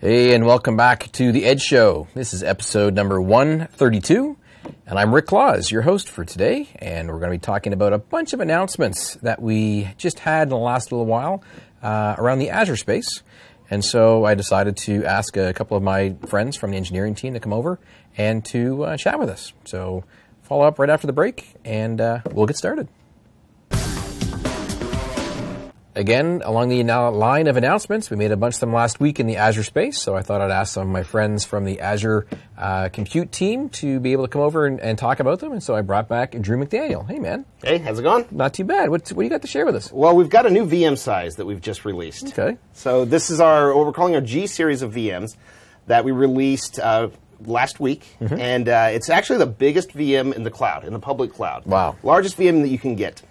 Hey, 0.00 0.34
and 0.34 0.46
welcome 0.46 0.78
back 0.78 1.12
to 1.12 1.30
the 1.30 1.44
Edge 1.44 1.60
Show. 1.60 2.08
This 2.14 2.32
is 2.32 2.42
episode 2.42 2.94
number 2.94 3.20
132, 3.20 4.34
and 4.86 4.98
I'm 4.98 5.14
Rick 5.14 5.26
Claus, 5.26 5.70
your 5.70 5.82
host 5.82 6.08
for 6.08 6.24
today, 6.24 6.70
and 6.76 7.08
we're 7.08 7.18
going 7.18 7.30
to 7.30 7.34
be 7.34 7.38
talking 7.38 7.74
about 7.74 7.92
a 7.92 7.98
bunch 7.98 8.32
of 8.32 8.40
announcements 8.40 9.16
that 9.16 9.42
we 9.42 9.90
just 9.98 10.20
had 10.20 10.44
in 10.44 10.48
the 10.48 10.56
last 10.56 10.90
little 10.90 11.04
while 11.04 11.44
uh, 11.82 12.14
around 12.16 12.38
the 12.38 12.48
Azure 12.48 12.78
space. 12.78 13.22
And 13.68 13.84
so 13.84 14.24
I 14.24 14.34
decided 14.34 14.78
to 14.78 15.04
ask 15.04 15.36
a 15.36 15.52
couple 15.52 15.76
of 15.76 15.82
my 15.82 16.16
friends 16.28 16.56
from 16.56 16.70
the 16.70 16.78
engineering 16.78 17.14
team 17.14 17.34
to 17.34 17.40
come 17.40 17.52
over 17.52 17.78
and 18.16 18.42
to 18.46 18.84
uh, 18.84 18.96
chat 18.96 19.18
with 19.18 19.28
us. 19.28 19.52
So 19.66 20.04
follow 20.40 20.64
up 20.64 20.78
right 20.78 20.88
after 20.88 21.08
the 21.08 21.12
break, 21.12 21.52
and 21.62 22.00
uh, 22.00 22.20
we'll 22.32 22.46
get 22.46 22.56
started. 22.56 22.88
Again, 25.96 26.40
along 26.44 26.68
the 26.68 26.84
line 26.84 27.48
of 27.48 27.56
announcements, 27.56 28.10
we 28.10 28.16
made 28.16 28.30
a 28.30 28.36
bunch 28.36 28.54
of 28.54 28.60
them 28.60 28.72
last 28.72 29.00
week 29.00 29.18
in 29.18 29.26
the 29.26 29.36
Azure 29.36 29.64
space, 29.64 30.00
so 30.00 30.14
I 30.14 30.22
thought 30.22 30.40
I'd 30.40 30.52
ask 30.52 30.74
some 30.74 30.86
of 30.86 30.92
my 30.92 31.02
friends 31.02 31.44
from 31.44 31.64
the 31.64 31.80
Azure 31.80 32.26
uh, 32.56 32.90
compute 32.90 33.32
team 33.32 33.68
to 33.70 33.98
be 33.98 34.12
able 34.12 34.24
to 34.24 34.28
come 34.28 34.42
over 34.42 34.66
and, 34.66 34.78
and, 34.78 34.96
talk 34.96 35.18
about 35.18 35.40
them. 35.40 35.50
And 35.50 35.62
so 35.62 35.74
I 35.74 35.80
brought 35.80 36.08
back 36.08 36.40
Drew 36.40 36.64
McDaniel. 36.64 37.08
Hey, 37.08 37.18
man. 37.18 37.44
Hey, 37.64 37.78
how's 37.78 37.98
it 37.98 38.02
going? 38.02 38.26
Not 38.30 38.54
too 38.54 38.64
bad. 38.64 38.88
What, 38.88 39.08
what 39.08 39.16
do 39.16 39.24
you 39.24 39.30
got 39.30 39.42
to 39.42 39.48
share 39.48 39.66
with 39.66 39.74
us? 39.74 39.90
Well, 39.90 40.14
we've 40.14 40.30
got 40.30 40.46
a 40.46 40.50
new 40.50 40.64
VM 40.64 40.96
size 40.96 41.36
that 41.36 41.46
we've 41.46 41.60
just 41.60 41.84
released. 41.84 42.38
Okay. 42.38 42.56
So 42.72 43.04
this 43.04 43.28
is 43.28 43.40
our 43.40 43.74
what 43.74 43.86
we're 43.86 43.92
calling 43.92 44.14
our 44.14 44.20
G 44.20 44.46
series 44.46 44.82
of 44.82 44.92
VMs 44.92 45.36
that 45.86 46.04
we 46.04 46.12
released 46.12 46.78
uh, 46.78 47.08
last 47.44 47.80
week, 47.80 48.06
mm-hmm. 48.20 48.38
and 48.38 48.68
uh, 48.68 48.90
it's 48.92 49.10
actually 49.10 49.38
the 49.38 49.46
biggest 49.46 49.90
VM 49.90 50.34
in 50.34 50.44
the 50.44 50.50
cloud, 50.50 50.84
in 50.84 50.92
the 50.92 51.00
public 51.00 51.32
cloud. 51.32 51.66
Wow. 51.66 51.96
Largest 52.04 52.36
VM 52.36 52.62
that 52.62 52.68
you 52.68 52.78
can 52.78 52.94
get. 52.94 53.22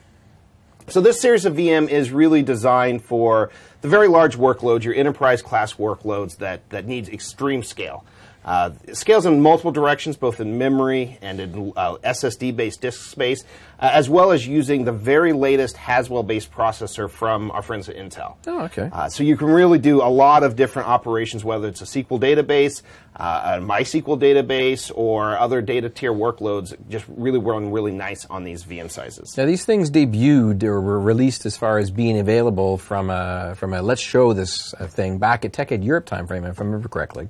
So 0.90 1.02
this 1.02 1.22
series 1.22 1.46
of 1.46 1.54
VM 1.54 1.88
is 1.88 2.10
really 2.10 2.42
designed 2.42 3.04
for 3.04 3.52
the 3.82 3.88
very 3.88 4.08
large 4.08 4.38
workloads, 4.38 4.84
your 4.84 4.96
enterprise 4.96 5.44
class 5.44 5.74
workloads 5.74 6.38
that, 6.38 6.68
that 6.72 6.88
needs 6.88 7.10
extreme 7.10 7.62
scale. 7.62 8.04
Uh, 8.44 8.72
it 8.86 8.96
scales 8.96 9.26
in 9.26 9.42
multiple 9.42 9.72
directions, 9.72 10.16
both 10.18 10.40
in 10.40 10.58
memory 10.58 11.18
and 11.22 11.40
in 11.40 11.74
uh, 11.76 11.98
SSD-based 11.98 12.82
disk 12.82 13.10
space, 13.12 13.44
uh, 13.80 13.90
as 13.94 14.10
well 14.10 14.32
as 14.32 14.48
using 14.48 14.86
the 14.86 14.92
very 14.92 15.34
latest 15.34 15.76
Haswell-based 15.76 16.52
processor 16.52 17.10
from 17.10 17.52
our 17.52 17.62
friends 17.62 17.90
at 17.90 17.98
Intel. 17.98 18.36
Oh, 18.48 18.62
okay. 18.62 18.90
Uh, 18.92 19.10
so 19.10 19.24
you 19.24 19.36
can 19.36 19.48
really 19.48 19.80
do 19.80 20.02
a 20.02 20.10
lot 20.10 20.44
of 20.44 20.56
different 20.56 20.88
operations, 20.88 21.44
whether 21.44 21.68
it's 21.68 21.82
a 21.82 21.86
SQL 21.86 22.20
database, 22.20 22.82
uh, 23.16 23.58
a 23.60 23.62
MySQL 23.62 24.20
database, 24.20 24.92
or 24.96 25.38
other 25.38 25.62
data 25.62 25.90
tier 25.90 26.14
workloads. 26.14 26.76
Just 26.90 27.06
really 27.10 27.40
run 27.40 27.72
really 27.72 27.92
nice 27.92 28.26
on 28.26 28.44
these 28.44 28.64
VM 28.64 28.90
sizes. 28.90 29.36
Now 29.38 29.46
these 29.46 29.66
things 29.66 29.92
debuted 29.92 30.64
or 30.64 30.80
were 30.80 31.00
released 31.00 31.46
as 31.46 31.58
far 31.58 31.78
as 31.78 31.92
being 31.92 32.18
available 32.18 32.78
from 32.78 33.10
a 33.10 33.56
from 33.56 33.74
a 33.74 33.82
let's 33.82 34.02
show 34.02 34.34
this 34.34 34.74
uh, 34.76 34.88
thing 34.88 35.18
back 35.18 35.44
at 35.44 35.52
TechEd 35.52 35.84
Europe 35.84 36.06
timeframe, 36.06 36.50
if 36.50 36.60
I 36.60 36.64
remember 36.64 36.88
correctly 36.88 37.30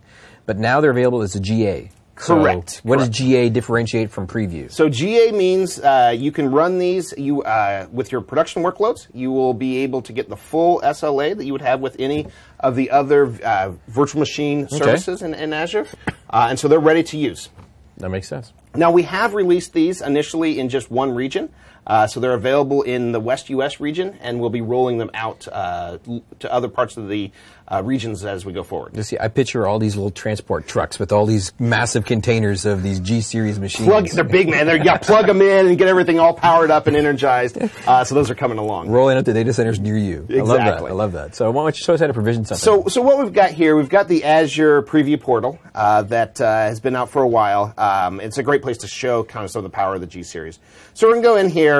but 0.49 0.57
now 0.57 0.81
they're 0.81 0.89
available 0.89 1.21
as 1.21 1.35
a 1.35 1.39
GA. 1.39 1.91
Correct. 2.15 2.69
So 2.71 2.81
what 2.81 2.97
Correct. 2.97 3.11
does 3.11 3.19
GA 3.19 3.49
differentiate 3.51 4.09
from 4.09 4.25
preview? 4.25 4.71
So 4.71 4.89
GA 4.89 5.31
means 5.31 5.79
uh, 5.79 6.11
you 6.17 6.31
can 6.31 6.49
run 6.49 6.79
these 6.79 7.13
you 7.15 7.43
uh, 7.43 7.85
with 7.91 8.11
your 8.11 8.21
production 8.21 8.63
workloads. 8.63 9.05
You 9.13 9.31
will 9.31 9.53
be 9.53 9.77
able 9.83 10.01
to 10.01 10.11
get 10.11 10.27
the 10.27 10.35
full 10.35 10.81
SLA 10.81 11.37
that 11.37 11.45
you 11.45 11.51
would 11.51 11.61
have 11.61 11.81
with 11.81 11.97
any 11.99 12.25
of 12.59 12.75
the 12.75 12.89
other 12.89 13.31
uh, 13.45 13.73
virtual 13.89 14.21
machine 14.21 14.67
services 14.69 15.21
okay. 15.21 15.31
in, 15.31 15.39
in, 15.39 15.53
Azure, 15.53 15.85
uh, 16.31 16.47
and 16.49 16.59
so 16.59 16.67
they're 16.67 16.79
ready 16.79 17.03
to 17.03 17.17
use. 17.19 17.49
That 17.97 18.09
makes 18.09 18.27
sense. 18.27 18.51
Now 18.73 18.89
we 18.89 19.03
have 19.03 19.35
released 19.35 19.73
these 19.73 20.01
initially 20.01 20.57
in 20.57 20.69
just 20.69 20.89
one 20.89 21.13
region. 21.13 21.53
Uh, 21.89 22.05
so 22.05 22.19
they're 22.19 22.33
available 22.33 22.83
in 22.83 23.11
the 23.11 23.19
West 23.19 23.49
US 23.49 23.79
region, 23.79 24.15
and 24.21 24.39
we'll 24.39 24.51
be 24.51 24.61
rolling 24.61 24.99
them 24.99 25.09
out 25.15 25.47
uh, 25.51 25.97
to 26.37 26.53
other 26.53 26.67
parts 26.67 26.97
of 26.97 27.09
the 27.09 27.31
uh, 27.71 27.81
regions 27.83 28.25
as 28.25 28.45
we 28.45 28.53
go 28.53 28.63
forward. 28.63 28.95
You 28.95 29.03
see, 29.03 29.17
I 29.19 29.27
picture 29.27 29.67
all 29.67 29.79
these 29.79 29.95
little 29.95 30.11
transport 30.11 30.67
trucks 30.67 30.99
with 30.99 31.11
all 31.11 31.25
these 31.25 31.51
massive 31.59 32.05
containers 32.05 32.65
of 32.65 32.83
these 32.83 32.99
G 32.99 33.21
series 33.21 33.59
machines. 33.59 33.87
Plug, 33.87 34.07
they're 34.09 34.23
big, 34.23 34.49
man. 34.49 34.65
They're, 34.65 34.83
yeah, 34.83 34.97
plug 34.97 35.27
them 35.27 35.41
in 35.41 35.67
and 35.67 35.77
get 35.77 35.87
everything 35.87 36.19
all 36.19 36.33
powered 36.33 36.71
up 36.71 36.87
and 36.87 36.95
energized. 36.95 37.57
Uh, 37.87 38.03
so 38.03 38.15
those 38.15 38.29
are 38.29 38.35
coming 38.35 38.57
along. 38.57 38.89
Rolling 38.89 39.17
up 39.17 39.25
to 39.25 39.33
data 39.33 39.53
centers 39.53 39.79
near 39.79 39.97
you. 39.97 40.25
Exactly. 40.29 40.39
I 40.39 40.43
love 40.43 40.57
that. 40.57 40.83
I 40.83 40.93
love 40.93 41.11
that. 41.13 41.35
So 41.35 41.51
why 41.51 41.63
don't 41.63 41.79
you 41.79 41.83
show 41.83 41.93
us 41.93 41.99
how 41.99 42.07
to 42.07 42.13
provision 42.13 42.45
something? 42.45 42.61
So, 42.61 42.87
so 42.87 43.01
what 43.01 43.19
we've 43.19 43.33
got 43.33 43.51
here, 43.51 43.75
we've 43.75 43.89
got 43.89 44.07
the 44.07 44.23
Azure 44.23 44.81
Preview 44.83 45.19
Portal 45.19 45.59
uh, 45.75 46.03
that 46.03 46.39
uh, 46.41 46.45
has 46.45 46.79
been 46.79 46.95
out 46.95 47.09
for 47.09 47.21
a 47.21 47.27
while. 47.27 47.73
Um, 47.77 48.19
it's 48.19 48.37
a 48.37 48.43
great 48.43 48.61
place 48.61 48.77
to 48.79 48.87
show 48.87 49.23
kind 49.23 49.45
of 49.45 49.51
some 49.51 49.63
of 49.63 49.71
the 49.71 49.75
power 49.75 49.95
of 49.95 50.01
the 50.01 50.07
G 50.07 50.23
series. 50.23 50.59
So 50.93 51.07
we're 51.07 51.15
to 51.15 51.21
go 51.21 51.35
in 51.35 51.49
here 51.49 51.78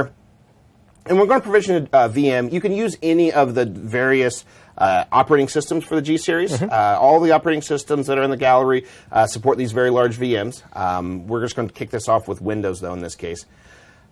and 1.10 1.20
we're 1.20 1.26
going 1.26 1.42
to 1.42 1.44
provision 1.44 1.90
a 1.92 1.96
uh, 1.96 2.10
VM. 2.10 2.54
You 2.54 2.62
can 2.62 2.72
use 2.72 2.98
any 3.02 3.34
of 3.34 3.56
the 3.56 3.66
various 3.66 4.46
uh, 4.78 5.06
operating 5.12 5.50
systems 5.50 5.84
for 5.84 5.96
the 5.96 6.02
G 6.02 6.18
series. 6.18 6.54
Mm-hmm. 6.54 6.70
Uh, 6.72 7.00
all 7.00 7.20
the 7.20 7.32
operating 7.32 7.64
systems 7.64 8.08
that 8.08 8.18
are 8.18 8.24
in 8.24 8.30
the 8.30 8.38
gallery 8.38 8.86
uh, 9.12 9.26
support 9.26 9.58
these 9.58 9.72
very 9.72 9.90
large 9.90 10.18
VMs. 10.18 10.64
Um, 10.78 11.28
we're 11.28 11.42
just 11.42 11.56
going 11.56 11.68
to 11.68 11.74
kick 11.74 11.90
this 11.90 12.08
off 12.08 12.28
with 12.28 12.42
Windows, 12.42 12.80
though, 12.80 12.94
in 12.94 13.02
this 13.02 13.16
case. 13.16 13.46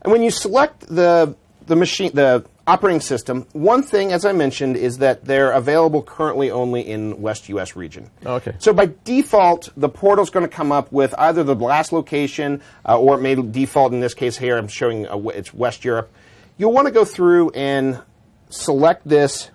And 0.02 0.12
when 0.12 0.24
you 0.24 0.31
select 0.31 0.81
the 0.88 1.35
the 1.68 1.75
machine, 1.75 2.12
the 2.13 2.46
operating 2.66 3.02
system, 3.02 3.46
one 3.52 3.84
thing, 3.84 4.14
as 4.14 4.24
I 4.25 4.31
mentioned, 4.31 4.78
is 4.78 5.00
that 5.00 5.25
they're 5.25 5.52
available 5.52 6.02
currently 6.02 6.50
only 6.50 6.81
in 6.81 7.22
West 7.22 7.50
US 7.50 7.75
region. 7.75 8.09
Okay. 8.25 8.56
So 8.59 8.74
by 8.74 8.91
default, 9.03 9.69
the 9.75 9.90
portal's 9.90 10.29
going 10.29 10.47
to 10.47 10.53
come 10.53 10.72
up 10.72 10.91
with 10.91 11.14
either 11.18 11.44
the 11.44 11.56
last 11.56 11.91
location, 11.91 12.62
uh, 12.88 12.97
or 12.97 13.16
it 13.16 13.22
may 13.22 13.35
default 13.35 13.94
in 13.94 14.00
this 14.00 14.14
case 14.14 14.38
here. 14.38 14.58
I'm 14.58 14.68
showing 14.68 15.08
uh, 15.08 15.18
it's 15.29 15.53
West 15.53 15.85
Europe 15.85 16.09
you'll 16.57 16.73
want 16.73 16.88
to 16.88 16.94
go 16.94 17.06
through 17.06 17.51
and 17.51 18.01
select 18.50 19.07
this 19.07 19.51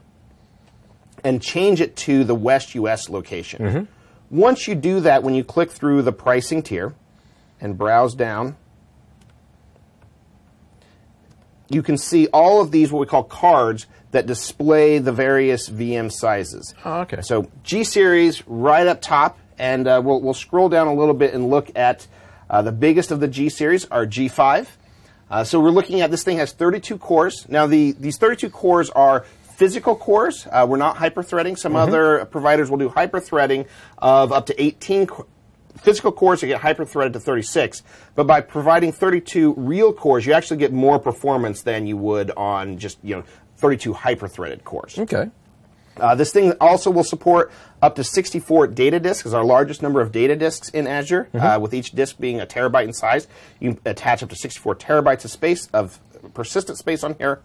and 1.24 1.40
change 1.42 1.80
it 1.80 1.96
to 1.96 2.24
the 2.24 2.34
West 2.34 2.74
US 2.74 3.08
location. 3.08 3.64
Mm-hmm. 3.64 4.36
Once 4.36 4.66
you 4.66 4.74
do 4.74 5.00
that, 5.00 5.22
when 5.22 5.34
you 5.34 5.44
click 5.44 5.70
through 5.70 6.02
the 6.02 6.12
pricing 6.12 6.62
tier 6.62 6.94
and 7.60 7.76
browse 7.76 8.14
down, 8.14 8.56
you 11.68 11.82
can 11.82 11.96
see 11.96 12.26
all 12.28 12.60
of 12.60 12.70
these, 12.70 12.90
what 12.90 13.00
we 13.00 13.06
call 13.06 13.24
cards, 13.24 13.86
that 14.10 14.26
display 14.26 14.98
the 14.98 15.12
various 15.12 15.68
VM 15.68 16.10
sizes. 16.12 16.74
Oh, 16.84 17.00
okay. 17.00 17.22
So 17.22 17.50
G 17.62 17.84
series 17.84 18.46
right 18.46 18.86
up 18.86 19.00
top, 19.00 19.38
and 19.58 19.86
uh, 19.86 20.00
we'll, 20.04 20.20
we'll 20.20 20.34
scroll 20.34 20.68
down 20.68 20.86
a 20.86 20.94
little 20.94 21.14
bit 21.14 21.34
and 21.34 21.48
look 21.48 21.70
at 21.76 22.06
uh, 22.50 22.62
the 22.62 22.72
biggest 22.72 23.10
of 23.10 23.20
the 23.20 23.28
G 23.28 23.48
series, 23.48 23.86
our 23.86 24.06
G5. 24.06 24.66
Uh, 25.32 25.42
so 25.42 25.58
we're 25.58 25.70
looking 25.70 26.02
at 26.02 26.10
this 26.10 26.22
thing 26.22 26.36
has 26.36 26.52
32 26.52 26.98
cores. 26.98 27.48
Now 27.48 27.66
the 27.66 27.92
these 27.92 28.18
32 28.18 28.50
cores 28.50 28.90
are 28.90 29.24
physical 29.56 29.96
cores. 29.96 30.46
Uh, 30.50 30.66
we're 30.68 30.76
not 30.76 30.98
hyper-threading. 30.98 31.56
Some 31.56 31.72
mm-hmm. 31.72 31.88
other 31.88 32.26
providers 32.26 32.70
will 32.70 32.76
do 32.76 32.90
hyper-threading 32.90 33.64
of 33.96 34.30
up 34.30 34.44
to 34.46 34.62
18 34.62 35.06
co- 35.06 35.26
physical 35.78 36.12
cores 36.12 36.40
to 36.40 36.46
get 36.46 36.60
hyper-threaded 36.60 37.14
to 37.14 37.20
36. 37.20 37.82
But 38.14 38.26
by 38.26 38.42
providing 38.42 38.92
32 38.92 39.54
real 39.56 39.94
cores, 39.94 40.26
you 40.26 40.34
actually 40.34 40.58
get 40.58 40.70
more 40.70 40.98
performance 40.98 41.62
than 41.62 41.86
you 41.86 41.96
would 41.96 42.30
on 42.32 42.76
just 42.76 42.98
you 43.02 43.16
know 43.16 43.24
32 43.56 43.94
hyper-threaded 43.94 44.64
cores. 44.64 44.98
Okay. 44.98 45.30
Uh, 45.96 46.14
this 46.14 46.32
thing 46.32 46.52
also 46.60 46.90
will 46.90 47.04
support 47.04 47.52
up 47.80 47.96
to 47.96 48.04
64 48.04 48.68
data 48.68 49.00
disks, 49.00 49.26
is 49.26 49.34
our 49.34 49.44
largest 49.44 49.82
number 49.82 50.00
of 50.00 50.12
data 50.12 50.36
disks 50.36 50.68
in 50.70 50.86
Azure, 50.86 51.28
mm-hmm. 51.34 51.44
uh, 51.44 51.58
with 51.58 51.74
each 51.74 51.90
disk 51.92 52.18
being 52.18 52.40
a 52.40 52.46
terabyte 52.46 52.84
in 52.84 52.92
size. 52.92 53.26
You 53.60 53.78
attach 53.84 54.22
up 54.22 54.30
to 54.30 54.36
64 54.36 54.76
terabytes 54.76 55.24
of 55.24 55.30
space, 55.30 55.68
of 55.72 56.00
persistent 56.34 56.78
space 56.78 57.04
on 57.04 57.14
here. 57.14 57.40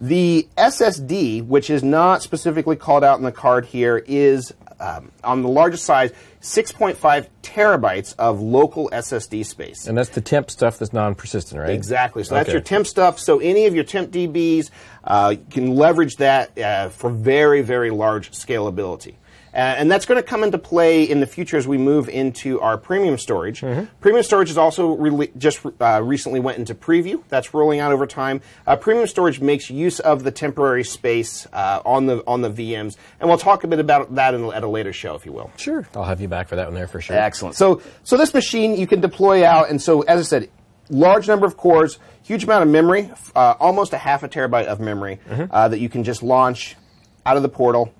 The 0.00 0.46
SSD, 0.58 1.46
which 1.46 1.70
is 1.70 1.82
not 1.82 2.22
specifically 2.22 2.76
called 2.76 3.02
out 3.02 3.18
in 3.18 3.24
the 3.24 3.32
card 3.32 3.66
here, 3.66 4.02
is 4.06 4.52
um, 4.80 5.10
on 5.24 5.42
the 5.42 5.48
largest 5.48 5.84
size, 5.84 6.12
6.5 6.40 7.28
terabytes 7.42 8.14
of 8.18 8.40
local 8.40 8.88
SSD 8.90 9.44
space. 9.44 9.86
And 9.86 9.96
that's 9.96 10.10
the 10.10 10.20
temp 10.20 10.50
stuff 10.50 10.78
that's 10.78 10.92
non-persistent, 10.92 11.60
right? 11.60 11.70
Exactly. 11.70 12.24
So 12.24 12.34
okay. 12.34 12.44
that's 12.44 12.52
your 12.52 12.62
temp 12.62 12.86
stuff. 12.86 13.18
So 13.18 13.38
any 13.38 13.66
of 13.66 13.74
your 13.74 13.84
temp 13.84 14.10
DBs 14.10 14.70
uh, 15.04 15.36
can 15.50 15.74
leverage 15.74 16.16
that 16.16 16.56
uh, 16.58 16.88
for 16.90 17.10
very, 17.10 17.62
very 17.62 17.90
large 17.90 18.30
scalability. 18.32 19.14
Uh, 19.56 19.60
and 19.60 19.90
that's 19.90 20.04
going 20.04 20.20
to 20.20 20.22
come 20.22 20.44
into 20.44 20.58
play 20.58 21.02
in 21.02 21.20
the 21.20 21.26
future 21.26 21.56
as 21.56 21.66
we 21.66 21.78
move 21.78 22.10
into 22.10 22.60
our 22.60 22.76
premium 22.76 23.16
storage. 23.16 23.62
Mm-hmm. 23.62 23.86
Premium 24.00 24.22
storage 24.22 24.50
is 24.50 24.58
also 24.58 24.94
re- 24.96 25.32
just 25.38 25.64
uh, 25.80 26.02
recently 26.04 26.40
went 26.40 26.58
into 26.58 26.74
preview. 26.74 27.22
That's 27.30 27.54
rolling 27.54 27.80
out 27.80 27.90
over 27.90 28.06
time. 28.06 28.42
Uh, 28.66 28.76
premium 28.76 29.06
storage 29.06 29.40
makes 29.40 29.70
use 29.70 29.98
of 29.98 30.24
the 30.24 30.30
temporary 30.30 30.84
space 30.84 31.46
uh, 31.54 31.80
on 31.86 32.04
the 32.04 32.22
on 32.26 32.42
the 32.42 32.50
VMs, 32.50 32.96
and 33.18 33.30
we'll 33.30 33.38
talk 33.38 33.64
a 33.64 33.66
bit 33.66 33.78
about 33.78 34.14
that 34.16 34.34
in, 34.34 34.44
at 34.52 34.62
a 34.62 34.68
later 34.68 34.92
show, 34.92 35.14
if 35.14 35.24
you 35.24 35.32
will. 35.32 35.50
Sure, 35.56 35.88
I'll 35.94 36.04
have 36.04 36.20
you 36.20 36.28
back 36.28 36.48
for 36.48 36.56
that 36.56 36.66
one 36.66 36.74
there 36.74 36.86
for 36.86 37.00
sure. 37.00 37.16
Excellent. 37.16 37.56
So 37.56 37.80
so 38.04 38.18
this 38.18 38.34
machine 38.34 38.76
you 38.76 38.86
can 38.86 39.00
deploy 39.00 39.42
out, 39.42 39.70
and 39.70 39.80
so 39.80 40.02
as 40.02 40.20
I 40.20 40.24
said, 40.24 40.50
large 40.90 41.28
number 41.28 41.46
of 41.46 41.56
cores, 41.56 41.98
huge 42.22 42.44
amount 42.44 42.64
of 42.64 42.68
memory, 42.68 43.10
uh, 43.34 43.54
almost 43.58 43.94
a 43.94 43.98
half 43.98 44.22
a 44.22 44.28
terabyte 44.28 44.66
of 44.66 44.80
memory 44.80 45.18
mm-hmm. 45.26 45.46
that 45.50 45.80
you 45.80 45.88
can 45.88 46.04
just 46.04 46.22
launch 46.22 46.76
out 47.24 47.38
of 47.38 47.42
the 47.42 47.48
portal 47.48 47.90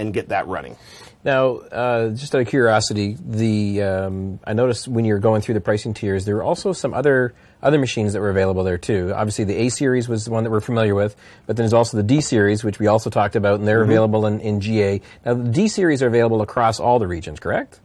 and 0.00 0.12
get 0.12 0.28
that 0.30 0.48
running. 0.48 0.76
Now, 1.22 1.56
uh, 1.56 2.08
just 2.10 2.34
out 2.34 2.40
of 2.40 2.48
curiosity, 2.48 3.16
the 3.20 3.82
um, 3.82 4.40
I 4.44 4.54
noticed 4.54 4.88
when 4.88 5.04
you're 5.04 5.18
going 5.18 5.42
through 5.42 5.54
the 5.54 5.60
pricing 5.60 5.92
tiers, 5.92 6.24
there 6.24 6.34
were 6.34 6.42
also 6.42 6.72
some 6.72 6.94
other 6.94 7.34
other 7.62 7.78
machines 7.78 8.14
that 8.14 8.20
were 8.20 8.30
available 8.30 8.64
there 8.64 8.78
too. 8.78 9.12
Obviously, 9.14 9.44
the 9.44 9.56
A 9.56 9.68
series 9.68 10.08
was 10.08 10.24
the 10.24 10.30
one 10.30 10.44
that 10.44 10.50
we're 10.50 10.62
familiar 10.62 10.94
with, 10.94 11.14
but 11.46 11.56
then 11.56 11.64
there's 11.64 11.74
also 11.74 11.98
the 11.98 12.02
D 12.02 12.22
series, 12.22 12.64
which 12.64 12.78
we 12.78 12.86
also 12.86 13.10
talked 13.10 13.36
about, 13.36 13.58
and 13.58 13.68
they're 13.68 13.82
available 13.82 14.24
in, 14.24 14.40
in 14.40 14.60
GA. 14.60 15.02
Now, 15.26 15.34
the 15.34 15.50
D 15.50 15.68
series 15.68 16.02
are 16.02 16.06
available 16.06 16.40
across 16.40 16.80
all 16.80 16.98
the 16.98 17.06
regions, 17.06 17.38
correct? 17.38 17.80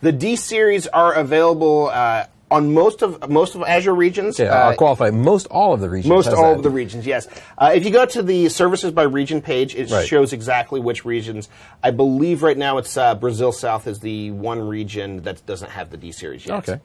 The 0.00 0.10
D 0.10 0.34
series 0.34 0.88
are 0.88 1.12
available 1.12 1.90
uh, 1.92 2.26
on 2.50 2.74
most 2.74 3.02
of 3.02 3.30
most 3.30 3.54
of 3.54 3.62
Azure 3.62 3.94
regions. 3.94 4.38
Yeah, 4.38 4.46
Uh, 4.46 4.70
I'll 4.70 4.76
qualify. 4.76 5.10
Most 5.10 5.46
all 5.48 5.72
of 5.72 5.80
the 5.80 5.88
regions. 5.88 6.08
Most 6.08 6.26
How's 6.26 6.34
all 6.34 6.50
that? 6.50 6.56
of 6.58 6.62
the 6.62 6.70
regions, 6.70 7.06
yes. 7.06 7.28
Uh, 7.56 7.72
if 7.74 7.84
you 7.84 7.90
go 7.90 8.04
to 8.06 8.22
the 8.22 8.48
services 8.48 8.90
by 8.92 9.02
region 9.04 9.40
page, 9.40 9.74
it 9.74 9.90
Right. 9.90 10.06
shows 10.06 10.32
exactly 10.32 10.80
which 10.80 11.04
regions. 11.04 11.48
I 11.82 11.90
believe 11.92 12.42
right 12.42 12.58
now 12.58 12.78
it's 12.78 12.96
uh, 12.96 13.14
Brazil 13.14 13.52
South 13.52 13.86
is 13.86 14.00
the 14.00 14.30
one 14.32 14.60
region 14.66 15.22
that 15.22 15.44
doesn't 15.46 15.70
have 15.70 15.90
the 15.90 15.96
D 15.96 16.10
series 16.12 16.44
yet. 16.46 16.68
Okay. 16.68 16.80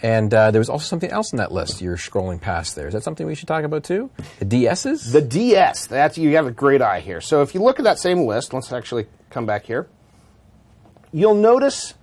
And 0.00 0.32
uh, 0.32 0.52
there 0.52 0.60
was 0.60 0.68
also 0.68 0.84
something 0.84 1.10
else 1.10 1.32
in 1.32 1.38
that 1.38 1.50
list 1.50 1.80
you're 1.80 1.96
scrolling 1.96 2.40
past 2.40 2.76
there. 2.76 2.86
Is 2.86 2.92
that 2.94 3.02
something 3.02 3.26
we 3.26 3.34
should 3.34 3.48
talk 3.48 3.64
about 3.64 3.82
too? 3.82 4.10
The 4.38 4.44
DSs? 4.44 5.10
The 5.10 5.20
DS, 5.22 5.86
that's 5.86 6.16
you 6.16 6.36
have 6.36 6.46
a 6.46 6.52
great 6.52 6.80
eye 6.82 7.00
here. 7.00 7.20
So 7.20 7.42
if 7.42 7.52
you 7.52 7.60
look 7.62 7.80
at 7.80 7.84
that 7.84 7.98
same 7.98 8.20
list, 8.26 8.52
let's 8.54 8.72
actually 8.72 9.06
come 9.30 9.44
back 9.44 9.64
here. 9.64 9.88
You'll 11.12 11.34
notice 11.34 11.94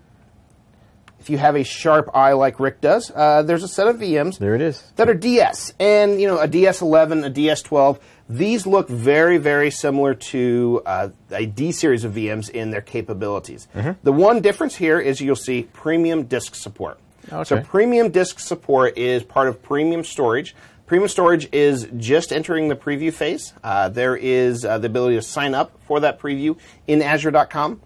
if 1.25 1.31
you 1.31 1.39
have 1.39 1.55
a 1.55 1.63
sharp 1.63 2.11
eye 2.13 2.33
like 2.33 2.59
Rick 2.59 2.81
does, 2.81 3.09
uh, 3.09 3.41
there's 3.41 3.63
a 3.63 3.67
set 3.67 3.87
of 3.87 3.95
VMs 3.95 4.37
there 4.37 4.53
it 4.53 4.61
is. 4.61 4.83
that 4.95 5.09
are 5.09 5.15
DS, 5.15 5.73
and 5.79 6.21
you 6.21 6.27
know 6.27 6.37
a 6.37 6.47
DS11, 6.47 7.25
a 7.25 7.31
DS12. 7.31 7.99
These 8.29 8.67
look 8.67 8.87
very, 8.87 9.39
very 9.39 9.71
similar 9.71 10.13
to 10.13 10.83
uh, 10.85 11.09
a 11.31 11.47
D 11.47 11.71
series 11.71 12.03
of 12.03 12.13
VMs 12.13 12.51
in 12.51 12.69
their 12.69 12.81
capabilities. 12.81 13.67
The 14.03 14.11
one 14.11 14.41
difference 14.41 14.75
here 14.75 14.99
is 14.99 15.19
you'll 15.19 15.35
see 15.35 15.63
premium 15.73 16.25
disk 16.25 16.53
support. 16.53 16.99
Okay. 17.33 17.43
So 17.43 17.59
premium 17.63 18.11
disk 18.11 18.39
support 18.39 18.95
is 18.95 19.23
part 19.23 19.47
of 19.47 19.63
premium 19.63 20.03
storage. 20.03 20.55
Premium 20.85 21.09
storage 21.09 21.49
is 21.51 21.87
just 21.97 22.31
entering 22.31 22.67
the 22.67 22.75
preview 22.75 23.11
phase. 23.11 23.51
Uh, 23.63 23.89
there 23.89 24.15
is 24.15 24.63
uh, 24.63 24.77
the 24.77 24.85
ability 24.85 25.15
to 25.15 25.23
sign 25.23 25.55
up 25.55 25.71
for 25.87 26.01
that 26.01 26.19
preview 26.19 26.55
in 26.85 27.01
Azure.com 27.01 27.81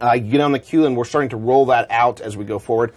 uh, 0.00 0.12
you 0.12 0.30
get 0.30 0.40
on 0.40 0.52
the 0.52 0.58
queue, 0.58 0.86
and 0.86 0.96
we're 0.96 1.04
starting 1.04 1.30
to 1.30 1.36
roll 1.36 1.66
that 1.66 1.90
out 1.90 2.20
as 2.20 2.36
we 2.36 2.44
go 2.44 2.58
forward. 2.58 2.94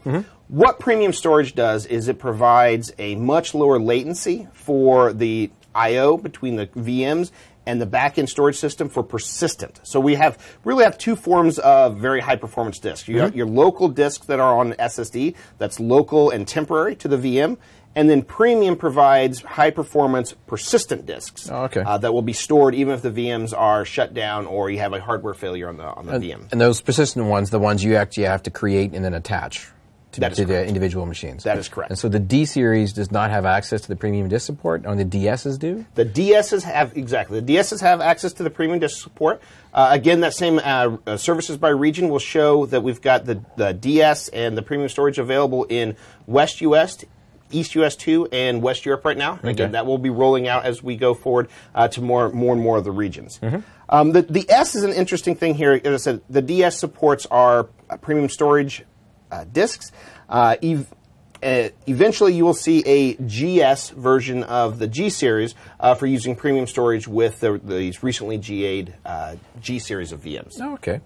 What 0.48 0.80
premium 0.80 1.12
storage 1.12 1.56
does 1.56 1.88
is 1.88 2.08
it 2.08 2.20
provides 2.20 2.94
a 3.00 3.16
much 3.16 3.56
lower 3.56 3.80
latency 3.80 4.48
for 4.54 5.12
the 5.12 5.50
I/O 5.74 6.18
between 6.18 6.56
the 6.56 6.68
VMs 6.68 7.32
and 7.66 7.82
the 7.82 7.88
backend 7.88 8.30
storage 8.30 8.58
system 8.58 8.88
for 8.88 9.02
persistent. 9.02 9.80
So 9.84 10.00
we 10.00 10.14
have 10.16 10.38
really 10.64 10.84
have 10.84 11.00
two 11.00 11.16
forms 11.16 11.58
of 11.58 11.98
very 11.98 12.22
high 12.22 12.36
performance 12.36 12.78
disks. 12.78 13.08
You 13.08 13.22
have 13.22 13.36
your 13.36 13.48
local 13.48 13.90
disks 13.90 14.28
that 14.28 14.40
are 14.40 14.56
on 14.56 14.74
SSD, 14.74 15.36
that's 15.58 15.80
local 15.80 16.30
and 16.30 16.48
temporary 16.48 16.96
to 16.98 17.08
the 17.08 17.18
VM. 17.18 17.58
And 17.96 18.10
then 18.10 18.24
Premium 18.24 18.76
provides 18.76 19.42
high 19.42 19.72
performance 19.72 20.34
persistent 20.48 21.06
disks 21.06 21.50
Oh, 21.50 21.64
okay. 21.64 21.82
uh, 21.82 21.98
that 22.00 22.14
will 22.14 22.22
be 22.22 22.34
stored 22.34 22.76
even 22.76 22.94
if 22.94 23.02
the 23.02 23.12
VMs 23.12 23.58
are 23.58 23.86
shut 23.86 24.14
down 24.14 24.46
or 24.46 24.70
you 24.70 24.80
have 24.80 24.92
a 24.94 25.00
hardware 25.00 25.34
failure 25.34 25.70
on 25.70 25.78
the 25.78 25.86
on 25.86 26.06
the 26.06 26.14
VM. 26.14 26.52
And 26.52 26.60
those 26.60 26.82
persistent 26.82 27.26
ones, 27.28 27.50
the 27.52 27.60
ones 27.60 27.84
you 27.84 27.96
actually 27.96 28.26
have 28.26 28.44
to 28.44 28.52
create 28.52 28.94
and 28.94 29.04
then 29.06 29.14
attach 29.14 29.68
to, 30.12 30.22
That 30.22 30.32
is 30.32 30.38
to 30.38 30.46
the 30.46 30.66
individual 30.66 31.06
machines. 31.06 31.44
That 31.44 31.58
is 31.58 31.68
correct. 31.68 31.90
And 31.92 32.00
so 32.00 32.08
the 32.10 32.20
D 32.20 32.46
series 32.46 32.94
does 32.94 33.12
not 33.12 33.32
have 33.32 33.46
access 33.46 33.82
to 33.82 33.88
the 33.90 33.96
premium 33.98 34.28
disk 34.30 34.46
support, 34.46 34.86
only 34.86 35.04
the 35.04 35.26
DSs 35.26 35.60
do? 35.60 35.86
The 35.96 36.06
DSs 36.06 36.64
have 36.64 36.96
exactly 36.98 37.40
the 37.40 37.54
DSs 37.56 37.82
have 37.82 38.02
access 38.02 38.34
to 38.34 38.44
the 38.44 38.50
premium 38.50 38.80
disk 38.80 39.02
support. 39.02 39.42
Uh, 39.74 39.90
again, 39.92 40.22
that 40.22 40.34
same 40.34 40.60
uh, 40.60 40.98
uh, 41.06 41.18
services 41.18 41.58
by 41.58 41.70
region 41.70 42.08
will 42.10 42.20
show 42.20 42.66
that 42.68 42.82
we've 42.82 43.02
got 43.02 43.26
the, 43.26 43.42
the 43.58 43.74
DS 43.74 44.30
and 44.30 44.58
the 44.58 44.62
premium 44.62 44.88
storage 44.90 45.18
available 45.18 45.66
in 45.66 45.98
West 46.28 46.62
US, 46.62 47.04
East 47.52 47.76
US 47.76 47.96
two, 47.96 48.28
and 48.32 48.62
West 48.62 48.86
Europe 48.86 49.06
right 49.06 49.18
now. 49.18 49.40
And 49.42 49.50
again, 49.50 49.72
that 49.74 49.86
will 49.86 49.98
be 49.98 50.10
rolling 50.10 50.48
out 50.48 50.66
as 50.66 50.82
we 50.84 50.96
go 50.96 51.14
forward 51.14 51.48
uh, 51.74 51.88
to 51.90 52.02
more 52.02 52.30
more 52.30 52.54
and 52.54 52.62
more 52.62 52.78
of 52.78 52.84
the 52.84 52.92
regions. 52.92 53.40
Um, 53.90 54.12
the, 54.14 54.24
the 54.24 54.46
S 54.50 54.76
is 54.76 54.84
an 54.84 54.92
interesting 54.94 55.36
thing 55.36 55.54
here. 55.56 55.80
As 55.84 55.94
I 55.94 56.12
said, 56.12 56.22
the 56.30 56.42
DS 56.42 56.80
supports 56.80 57.26
our 57.28 57.70
uh, 57.90 57.98
premium 57.98 58.30
storage 58.30 58.84
uh, 59.32 59.44
disks. 59.44 59.92
Uh, 60.28 60.56
ev- 60.64 60.92
uh, 61.44 61.70
eventually, 61.86 62.34
you 62.34 62.44
will 62.44 62.56
see 62.56 62.82
a 62.88 63.14
GS 63.16 63.92
version 63.92 64.42
of 64.44 64.80
the 64.80 64.88
G 64.88 65.12
series 65.12 65.54
uh, 65.80 65.94
for 65.94 66.08
using 66.08 66.36
premium 66.36 66.66
storage 66.66 67.08
with 67.08 67.40
the, 67.42 67.60
these 67.64 68.02
recently 68.02 68.38
GA'd 68.40 68.96
uh, 69.06 69.36
G 69.62 69.78
series 69.78 70.12
of 70.12 70.22
VMs. 70.22 70.54
Oh, 70.60 70.74
okay. 70.74 71.02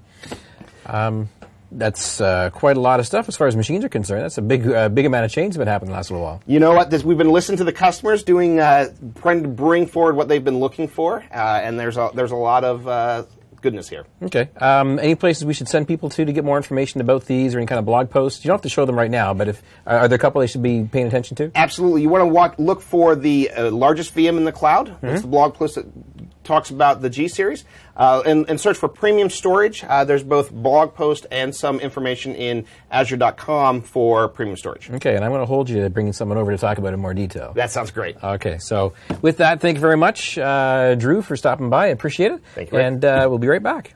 Um, 0.86 1.27
that's 1.71 2.19
uh, 2.19 2.50
quite 2.51 2.77
a 2.77 2.80
lot 2.80 3.00
of 3.00 3.06
stuff 3.06 3.27
as 3.27 3.38
far 3.38 3.48
as 3.48 3.56
machines 3.56 3.86
are 3.86 3.89
concerned. 3.89 4.24
That's 4.24 4.38
a 4.38 4.42
big, 4.42 4.68
uh, 4.68 4.89
big 4.89 5.06
amount 5.06 5.25
of 5.25 5.31
change 5.31 5.54
that's 5.54 5.57
been 5.57 5.68
happening 5.68 5.92
the 5.92 5.98
last 5.98 6.12
little 6.12 6.25
while. 6.25 6.42
You 6.48 6.60
know 6.60 6.74
what? 6.74 6.89
This, 6.89 7.04
we've 7.04 7.18
been 7.18 7.31
listening 7.31 7.57
to 7.60 7.63
the 7.63 7.74
customers, 7.74 8.24
doing 8.24 8.60
uh, 8.60 8.94
trying 9.21 9.44
to 9.44 9.50
bring 9.50 9.86
forward 9.86 10.16
what 10.16 10.27
they've 10.27 10.44
been 10.44 10.60
looking 10.60 10.88
for, 10.88 11.24
uh, 11.31 11.62
and 11.63 11.80
there's 11.80 11.98
a, 11.98 12.12
there's 12.13 12.31
a 12.31 12.36
lot 12.36 12.63
of 12.63 12.88
uh, 12.88 13.24
goodness 13.62 13.89
here. 13.89 14.06
Okay. 14.21 14.50
Um, 14.57 15.00
any 15.00 15.16
places 15.16 15.45
we 15.45 15.54
should 15.54 15.68
send 15.68 15.88
people 15.88 16.10
to 16.10 16.25
to 16.25 16.33
get 16.33 16.44
more 16.44 16.57
information 16.57 17.01
about 17.01 17.25
these 17.25 17.56
or 17.56 17.60
any 17.60 17.68
kind 17.68 17.80
of 17.80 17.86
blog 17.86 18.10
posts? 18.10 18.44
You 18.44 18.50
don't 18.50 18.56
have 18.56 18.63
to 18.63 18.69
show 18.69 18.86
them 18.86 18.98
right 18.98 19.12
now, 19.12 19.33
but 19.33 19.48
if 19.48 19.62
are 19.86 20.00
are 20.00 20.07
there 20.07 20.15
a 20.15 20.19
couple 20.19 20.42
they 20.42 20.48
should 20.48 20.63
be 20.63 20.88
paying 20.92 21.07
attention 21.07 21.36
to? 21.38 21.51
Absolutely. 21.56 22.01
You 22.01 22.10
want 22.10 22.24
to 22.24 22.27
walk, 22.27 22.56
look 22.57 22.81
for 22.81 23.15
the 23.15 23.51
uh, 23.51 23.72
largest 23.72 24.15
VM 24.15 24.38
in 24.38 24.45
the 24.45 24.51
cloud. 24.51 24.98
That's 25.01 25.22
the 25.22 25.27
blog 25.27 25.54
post 25.54 25.75
that 25.75 25.86
talks 26.50 26.72
about 26.72 27.01
the 27.01 27.10
G 27.10 27.28
series. 27.28 27.63
Uh, 27.96 28.24
and, 28.25 28.50
and 28.50 28.60
search 28.60 28.78
for 28.78 28.90
premium 28.90 29.30
storage. 29.30 29.84
Uh, 29.84 30.04
there's 30.04 30.24
both 30.24 30.51
blog 30.51 30.94
post 30.94 31.28
and 31.31 31.56
some 31.56 31.80
information 31.80 32.34
in 32.34 32.66
Azure.com 32.90 33.81
for 33.81 34.28
premium 34.30 34.57
storage. 34.57 34.90
Okay, 34.90 35.16
and 35.16 35.24
I'm 35.24 35.31
going 35.31 35.42
to 35.42 35.46
hold 35.46 35.69
you 35.69 35.84
to 35.84 35.90
bringing 35.90 36.13
someone 36.13 36.38
over 36.38 36.51
to 36.51 36.57
talk 36.57 36.78
about 36.78 36.90
it 36.90 36.94
in 36.96 37.01
more 37.01 37.13
detail. 37.13 37.54
That 37.54 37.72
sounds 37.72 37.92
great. 37.92 38.22
Okay, 38.24 38.57
so 38.57 38.94
with 39.22 39.38
that, 39.38 39.60
thank 39.62 39.75
you 39.75 39.81
very 39.81 39.98
much, 39.98 40.38
uh, 40.38 40.96
Drew, 40.96 41.22
for 41.22 41.36
stopping 41.36 41.69
by. 41.69 41.86
I 41.86 41.90
appreciate 41.90 42.31
it. 42.31 42.42
Thank 42.56 42.72
you, 42.72 42.78
Rick. 42.78 42.88
And 42.88 43.06
uh, 43.06 43.25
we'll 43.30 43.38
be 43.38 43.48
right 43.48 43.62
back. 43.63 43.96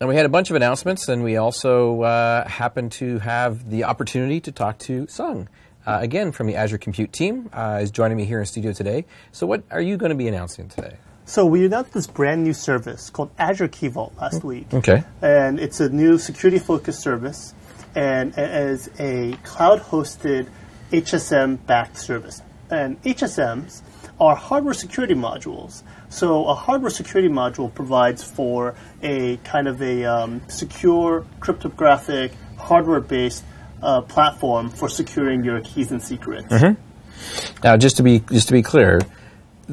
And 0.00 0.08
we 0.08 0.14
had 0.14 0.26
a 0.26 0.28
bunch 0.28 0.50
of 0.50 0.56
announcements, 0.56 1.08
and 1.08 1.24
we 1.24 1.36
also 1.38 2.02
uh, 2.02 2.46
happened 2.46 2.92
to 2.92 3.18
have 3.18 3.68
the 3.68 3.84
opportunity 3.84 4.40
to 4.42 4.52
talk 4.52 4.78
to 4.80 5.08
Sung. 5.08 5.48
Uh, 5.86 5.98
again, 6.00 6.32
from 6.32 6.46
the 6.46 6.56
Azure 6.56 6.78
Compute 6.78 7.12
team, 7.12 7.48
uh, 7.52 7.80
is 7.82 7.90
joining 7.90 8.16
me 8.16 8.24
here 8.24 8.40
in 8.40 8.46
studio 8.46 8.72
today. 8.72 9.04
So, 9.32 9.46
what 9.46 9.62
are 9.70 9.80
you 9.80 9.96
going 9.96 10.10
to 10.10 10.16
be 10.16 10.28
announcing 10.28 10.68
today? 10.68 10.96
So 11.28 11.44
we 11.44 11.66
announced 11.66 11.92
this 11.92 12.06
brand 12.06 12.42
new 12.42 12.54
service 12.54 13.10
called 13.10 13.30
Azure 13.38 13.68
Key 13.68 13.88
Vault 13.88 14.14
last 14.18 14.42
week. 14.42 14.72
Okay. 14.72 15.04
And 15.20 15.60
it's 15.60 15.78
a 15.78 15.90
new 15.90 16.16
security 16.16 16.58
focused 16.58 17.02
service 17.02 17.52
and 17.94 18.32
it 18.38 18.50
is 18.50 18.88
a 18.98 19.36
cloud 19.44 19.82
hosted 19.82 20.48
HSM 20.90 21.66
backed 21.66 21.98
service. 21.98 22.40
And 22.70 23.00
HSMs 23.02 23.82
are 24.18 24.34
hardware 24.34 24.72
security 24.72 25.12
modules. 25.12 25.82
So 26.08 26.46
a 26.46 26.54
hardware 26.54 26.90
security 26.90 27.28
module 27.28 27.72
provides 27.74 28.24
for 28.24 28.74
a 29.02 29.36
kind 29.44 29.68
of 29.68 29.82
a 29.82 30.06
um, 30.06 30.40
secure 30.48 31.26
cryptographic 31.40 32.32
hardware 32.56 33.00
based 33.00 33.44
uh, 33.82 34.02
platform 34.02 34.70
for 34.70 34.88
securing 34.88 35.44
your 35.44 35.60
keys 35.60 35.90
and 35.90 36.02
secrets. 36.02 36.46
Now, 37.62 37.76
just 37.76 37.96
to 37.98 38.02
be 38.02 38.20
just 38.20 38.48
to 38.48 38.52
be 38.52 38.62
clear, 38.62 39.00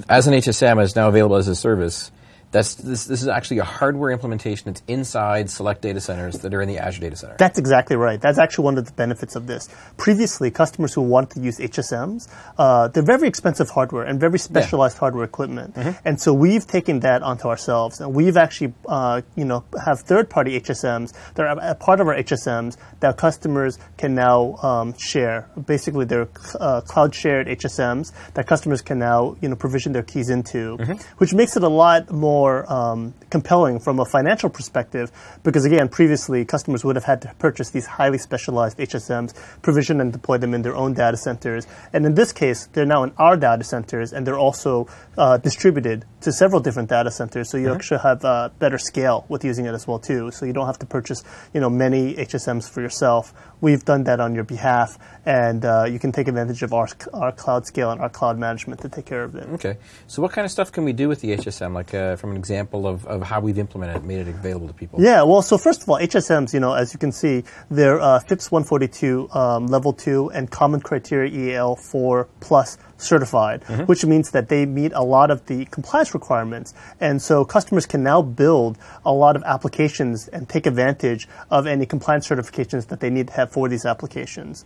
as 0.10 0.28
an 0.28 0.34
HSM 0.34 0.82
is 0.84 0.96
now 0.96 1.08
available 1.08 1.36
as 1.36 1.48
a 1.48 1.56
service. 1.56 2.12
That's 2.56 2.76
this, 2.76 3.04
this 3.04 3.22
is 3.22 3.28
actually 3.28 3.58
a 3.58 3.66
hardware 3.66 4.12
implementation 4.12 4.72
that's 4.72 4.82
inside 4.88 5.50
select 5.50 5.82
data 5.82 6.00
centers 6.00 6.40
that 6.40 6.54
are 6.54 6.62
in 6.62 6.70
the 6.70 6.78
Azure 6.78 7.02
data 7.02 7.18
center. 7.18 7.36
That's 7.38 7.60
exactly 7.60 7.98
right. 7.98 8.22
That's 8.22 8.40
actually 8.40 8.64
one 8.64 8.78
of 8.78 8.86
the 8.86 8.94
benefits 8.94 9.36
of 9.36 9.46
this. 9.46 9.68
Previously, 9.98 10.52
customers 10.52 10.94
who 10.94 11.02
wanted 11.02 11.32
to 11.32 11.42
use 11.42 11.60
HSMs, 11.60 12.30
uh, 12.58 12.88
they're 12.88 13.04
very 13.04 13.28
expensive 13.28 13.70
hardware 13.70 14.04
and 14.04 14.22
very 14.22 14.40
specialized 14.40 14.98
hardware 14.98 15.26
equipment. 15.26 15.76
And 16.06 16.22
so 16.22 16.34
we've 16.34 16.66
taken 16.66 17.02
that 17.02 17.24
onto 17.24 17.50
ourselves, 17.50 18.00
and 18.00 18.14
we've 18.14 18.38
actually, 18.38 18.74
uh, 18.88 19.22
you 19.36 19.44
know, 19.44 19.66
have 19.86 20.00
third-party 20.00 20.58
HSMs 20.62 21.12
that 21.34 21.46
are 21.46 21.58
a 21.60 21.76
part 21.76 22.00
of 22.00 22.08
our 22.08 22.16
HSMs 22.16 22.78
that 23.02 23.18
customers 23.18 23.78
can 23.98 24.16
now 24.16 24.56
um, 24.64 24.98
share. 24.98 25.50
Basically, 25.66 26.06
they're 26.06 26.30
uh, 26.58 26.80
cloud-shared 26.80 27.48
HSMs 27.48 28.14
that 28.36 28.48
customers 28.48 28.82
can 28.82 28.98
now, 28.98 29.36
you 29.42 29.50
know, 29.50 29.58
provision 29.58 29.92
their 29.92 30.04
keys 30.04 30.30
into, 30.30 30.78
which 31.18 31.34
makes 31.34 31.58
it 31.58 31.64
a 31.64 31.68
lot 31.68 32.10
more 32.12 32.45
um, 32.72 33.14
compelling 33.30 33.80
from 33.80 34.00
a 34.00 34.06
financial 34.06 34.50
perspective 34.50 35.12
because 35.44 35.66
again 35.66 35.88
previously 35.90 36.46
customers 36.46 36.84
would 36.86 36.96
have 36.96 37.06
had 37.06 37.22
to 37.22 37.34
purchase 37.40 37.72
these 37.72 37.86
highly 37.86 38.18
specialized 38.18 38.78
hsms 38.78 39.34
provision 39.62 40.02
and 40.02 40.12
deploy 40.12 40.38
them 40.38 40.54
in 40.54 40.62
their 40.62 40.76
own 40.76 40.94
data 40.94 41.18
centers. 41.18 41.68
And 41.94 42.06
in 42.06 42.16
this 42.16 42.32
case 42.32 42.68
they're 42.74 42.86
now 42.86 43.04
in 43.04 43.12
our 43.18 43.36
data 43.38 43.64
centers 43.64 44.14
and 44.14 44.26
they're 44.26 44.38
also 44.48 44.88
uh, 45.18 45.38
distributed 45.38 46.06
to 46.22 46.32
several 46.32 46.62
different 46.62 46.90
data 46.90 47.12
centers. 47.12 47.50
So 47.50 47.58
you 47.58 47.74
actually 47.74 48.02
have 48.02 48.24
uh, 48.24 48.50
better 48.60 48.78
scale 48.78 49.26
with 49.30 49.44
using 49.44 49.66
it 49.66 49.74
as 49.74 49.88
well 49.88 50.00
too. 50.00 50.32
So 50.32 50.46
you 50.46 50.54
don't 50.54 50.68
have 50.68 50.80
to 50.80 50.86
purchase 50.86 51.24
you 51.54 51.62
know 51.62 51.70
many 51.70 52.14
hsms 52.16 52.70
for 52.70 52.82
yourself. 52.82 53.34
We've 53.62 53.84
done 53.84 54.04
that 54.06 54.20
on 54.20 54.36
your 54.36 54.44
behalf 54.44 54.98
and 55.26 55.66
uh, 55.66 55.86
you 55.86 56.00
can 56.00 56.12
take 56.12 56.28
advantage 56.28 56.62
of 56.64 56.74
our, 56.74 56.88
our 57.14 57.32
cloud 57.32 57.66
scale 57.66 57.92
and 57.92 58.02
our 58.02 58.10
cloud 58.10 58.38
management 58.38 58.82
to 58.82 58.90
take 58.90 59.06
care 59.06 59.24
of 59.24 59.36
it. 59.36 59.48
Okay. 59.54 59.78
So, 60.08 60.22
what 60.22 60.32
kind 60.32 60.46
of 60.46 60.52
stuff 60.52 60.72
can 60.72 60.84
we 60.86 60.94
do 60.94 61.08
with 61.08 61.22
the 61.22 61.36
HSM, 61.36 61.74
like 61.74 61.94
uh, 61.94 62.16
from 62.16 62.35
an 62.36 62.40
example 62.40 62.86
of, 62.86 63.06
of 63.06 63.24
how 63.24 63.40
we've 63.40 63.58
implemented 63.58 63.98
it, 63.98 64.04
made 64.04 64.20
it 64.20 64.28
available 64.28 64.68
to 64.68 64.74
people. 64.74 65.02
Yeah, 65.02 65.24
well, 65.24 65.42
so 65.42 65.58
first 65.58 65.82
of 65.82 65.90
all, 65.90 65.98
HSMs, 65.98 66.54
you 66.54 66.60
know, 66.60 66.74
as 66.74 66.94
you 66.94 67.00
can 67.00 67.12
see, 67.12 67.44
they're 67.72 68.00
uh, 68.00 68.20
FIPS 68.20 68.52
142 68.52 69.30
um, 69.32 69.68
level 69.68 69.94
2 69.94 70.32
and 70.32 70.52
Common 70.52 70.82
Criteria 70.82 71.58
EL 71.58 71.76
4 71.76 72.28
plus 72.42 72.78
certified, 72.98 73.64
Mm-hmm. 73.66 73.84
which 73.84 74.06
means 74.06 74.32
that 74.32 74.50
they 74.50 74.66
meet 74.66 74.92
a 74.94 75.04
lot 75.04 75.32
of 75.32 75.46
the 75.48 75.66
compliance 75.66 76.14
requirements. 76.14 76.74
And 77.00 77.22
so 77.22 77.46
customers 77.46 77.86
can 77.86 78.04
now 78.04 78.22
build 78.22 78.78
a 79.06 79.12
lot 79.12 79.36
of 79.36 79.44
applications 79.44 80.28
and 80.28 80.48
take 80.48 80.66
advantage 80.66 81.28
of 81.50 81.68
any 81.68 81.86
compliance 81.86 82.28
certifications 82.28 82.88
that 82.88 83.00
they 83.00 83.10
need 83.10 83.28
to 83.28 83.34
have 83.34 83.52
for 83.52 83.70
these 83.70 83.86
applications. 83.86 84.66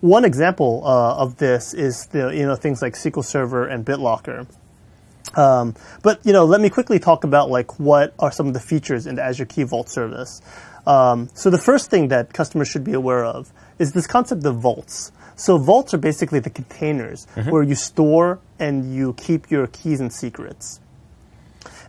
One 0.00 0.24
example 0.24 0.82
uh, 0.84 1.16
of 1.16 1.36
this 1.36 1.74
is 1.74 2.06
the, 2.06 2.30
you 2.30 2.46
know 2.46 2.56
things 2.56 2.80
like 2.80 2.94
SQL 2.94 3.24
Server 3.24 3.66
and 3.66 3.84
BitLocker. 3.84 4.46
Um, 5.36 5.74
but 6.02 6.24
you 6.24 6.32
know, 6.32 6.44
let 6.44 6.60
me 6.60 6.70
quickly 6.70 6.98
talk 6.98 7.24
about 7.24 7.50
like 7.50 7.78
what 7.78 8.14
are 8.18 8.32
some 8.32 8.48
of 8.48 8.54
the 8.54 8.60
features 8.60 9.06
in 9.06 9.14
the 9.14 9.22
Azure 9.22 9.46
Key 9.46 9.62
Vault 9.62 9.88
service. 9.88 10.40
Um, 10.86 11.28
so 11.34 11.50
the 11.50 11.58
first 11.58 11.90
thing 11.90 12.08
that 12.08 12.32
customers 12.32 12.68
should 12.68 12.84
be 12.84 12.94
aware 12.94 13.24
of 13.24 13.52
is 13.78 13.92
this 13.92 14.06
concept 14.06 14.44
of 14.44 14.56
vaults. 14.56 15.12
So 15.36 15.56
vaults 15.56 15.94
are 15.94 15.98
basically 15.98 16.40
the 16.40 16.50
containers 16.50 17.26
where 17.48 17.62
you 17.62 17.74
store 17.74 18.40
and 18.58 18.94
you 18.94 19.14
keep 19.14 19.50
your 19.50 19.66
keys 19.66 20.00
and 20.00 20.12
secrets. 20.12 20.80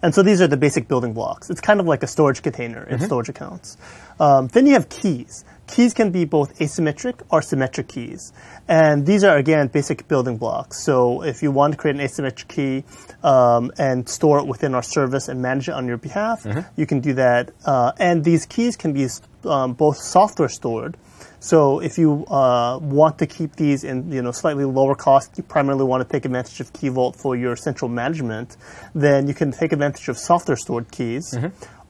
And 0.01 0.15
so 0.15 0.23
these 0.23 0.41
are 0.41 0.47
the 0.47 0.57
basic 0.57 0.87
building 0.87 1.13
blocks. 1.13 1.49
It's 1.49 1.61
kind 1.61 1.79
of 1.79 1.85
like 1.85 2.01
a 2.01 2.07
storage 2.07 2.41
container 2.41 2.83
in 2.83 2.99
storage 3.05 3.29
accounts. 3.29 3.77
Um, 4.19 4.47
then 4.47 4.65
you 4.65 4.73
have 4.73 4.89
keys. 4.89 5.45
Keys 5.71 5.93
can 5.93 6.11
be 6.11 6.25
both 6.25 6.59
asymmetric 6.59 7.21
or 7.29 7.41
symmetric 7.41 7.87
keys. 7.87 8.33
And 8.67 9.05
these 9.05 9.23
are, 9.23 9.37
again, 9.37 9.67
basic 9.67 10.07
building 10.07 10.37
blocks. 10.37 10.83
So 10.83 11.23
if 11.23 11.41
you 11.41 11.51
want 11.51 11.73
to 11.73 11.77
create 11.77 11.95
an 11.95 12.01
asymmetric 12.01 12.47
key 12.47 12.83
um, 13.23 13.71
and 13.77 14.07
store 14.07 14.39
it 14.39 14.47
within 14.47 14.75
our 14.75 14.83
service 14.83 15.29
and 15.29 15.41
manage 15.41 15.69
it 15.69 15.73
on 15.73 15.87
your 15.87 15.97
behalf, 15.97 16.45
you 16.75 16.85
can 16.85 16.99
do 16.99 17.13
that. 17.13 17.51
Uh, 17.65 17.93
and 17.97 18.23
these 18.23 18.45
keys 18.45 18.75
can 18.75 18.91
be 18.93 19.07
um, 19.45 19.73
both 19.73 19.97
software 19.97 20.49
stored. 20.49 20.97
So 21.39 21.79
if 21.79 21.97
you 21.97 22.25
uh, 22.27 22.77
want 22.79 23.17
to 23.19 23.25
keep 23.25 23.55
these 23.55 23.83
in 23.83 24.11
you 24.11 24.21
know 24.21 24.31
slightly 24.31 24.63
lower 24.63 24.93
cost, 24.93 25.31
you 25.37 25.43
primarily 25.43 25.83
want 25.85 26.07
to 26.07 26.11
take 26.11 26.25
advantage 26.25 26.59
of 26.59 26.71
Key 26.71 26.89
Vault 26.89 27.15
for 27.15 27.35
your 27.35 27.55
central 27.55 27.89
management, 27.89 28.57
then 28.93 29.27
you 29.27 29.33
can 29.33 29.51
take 29.51 29.71
advantage 29.71 30.07
of 30.07 30.19
software 30.19 30.57
stored 30.57 30.91
keys. 30.91 31.33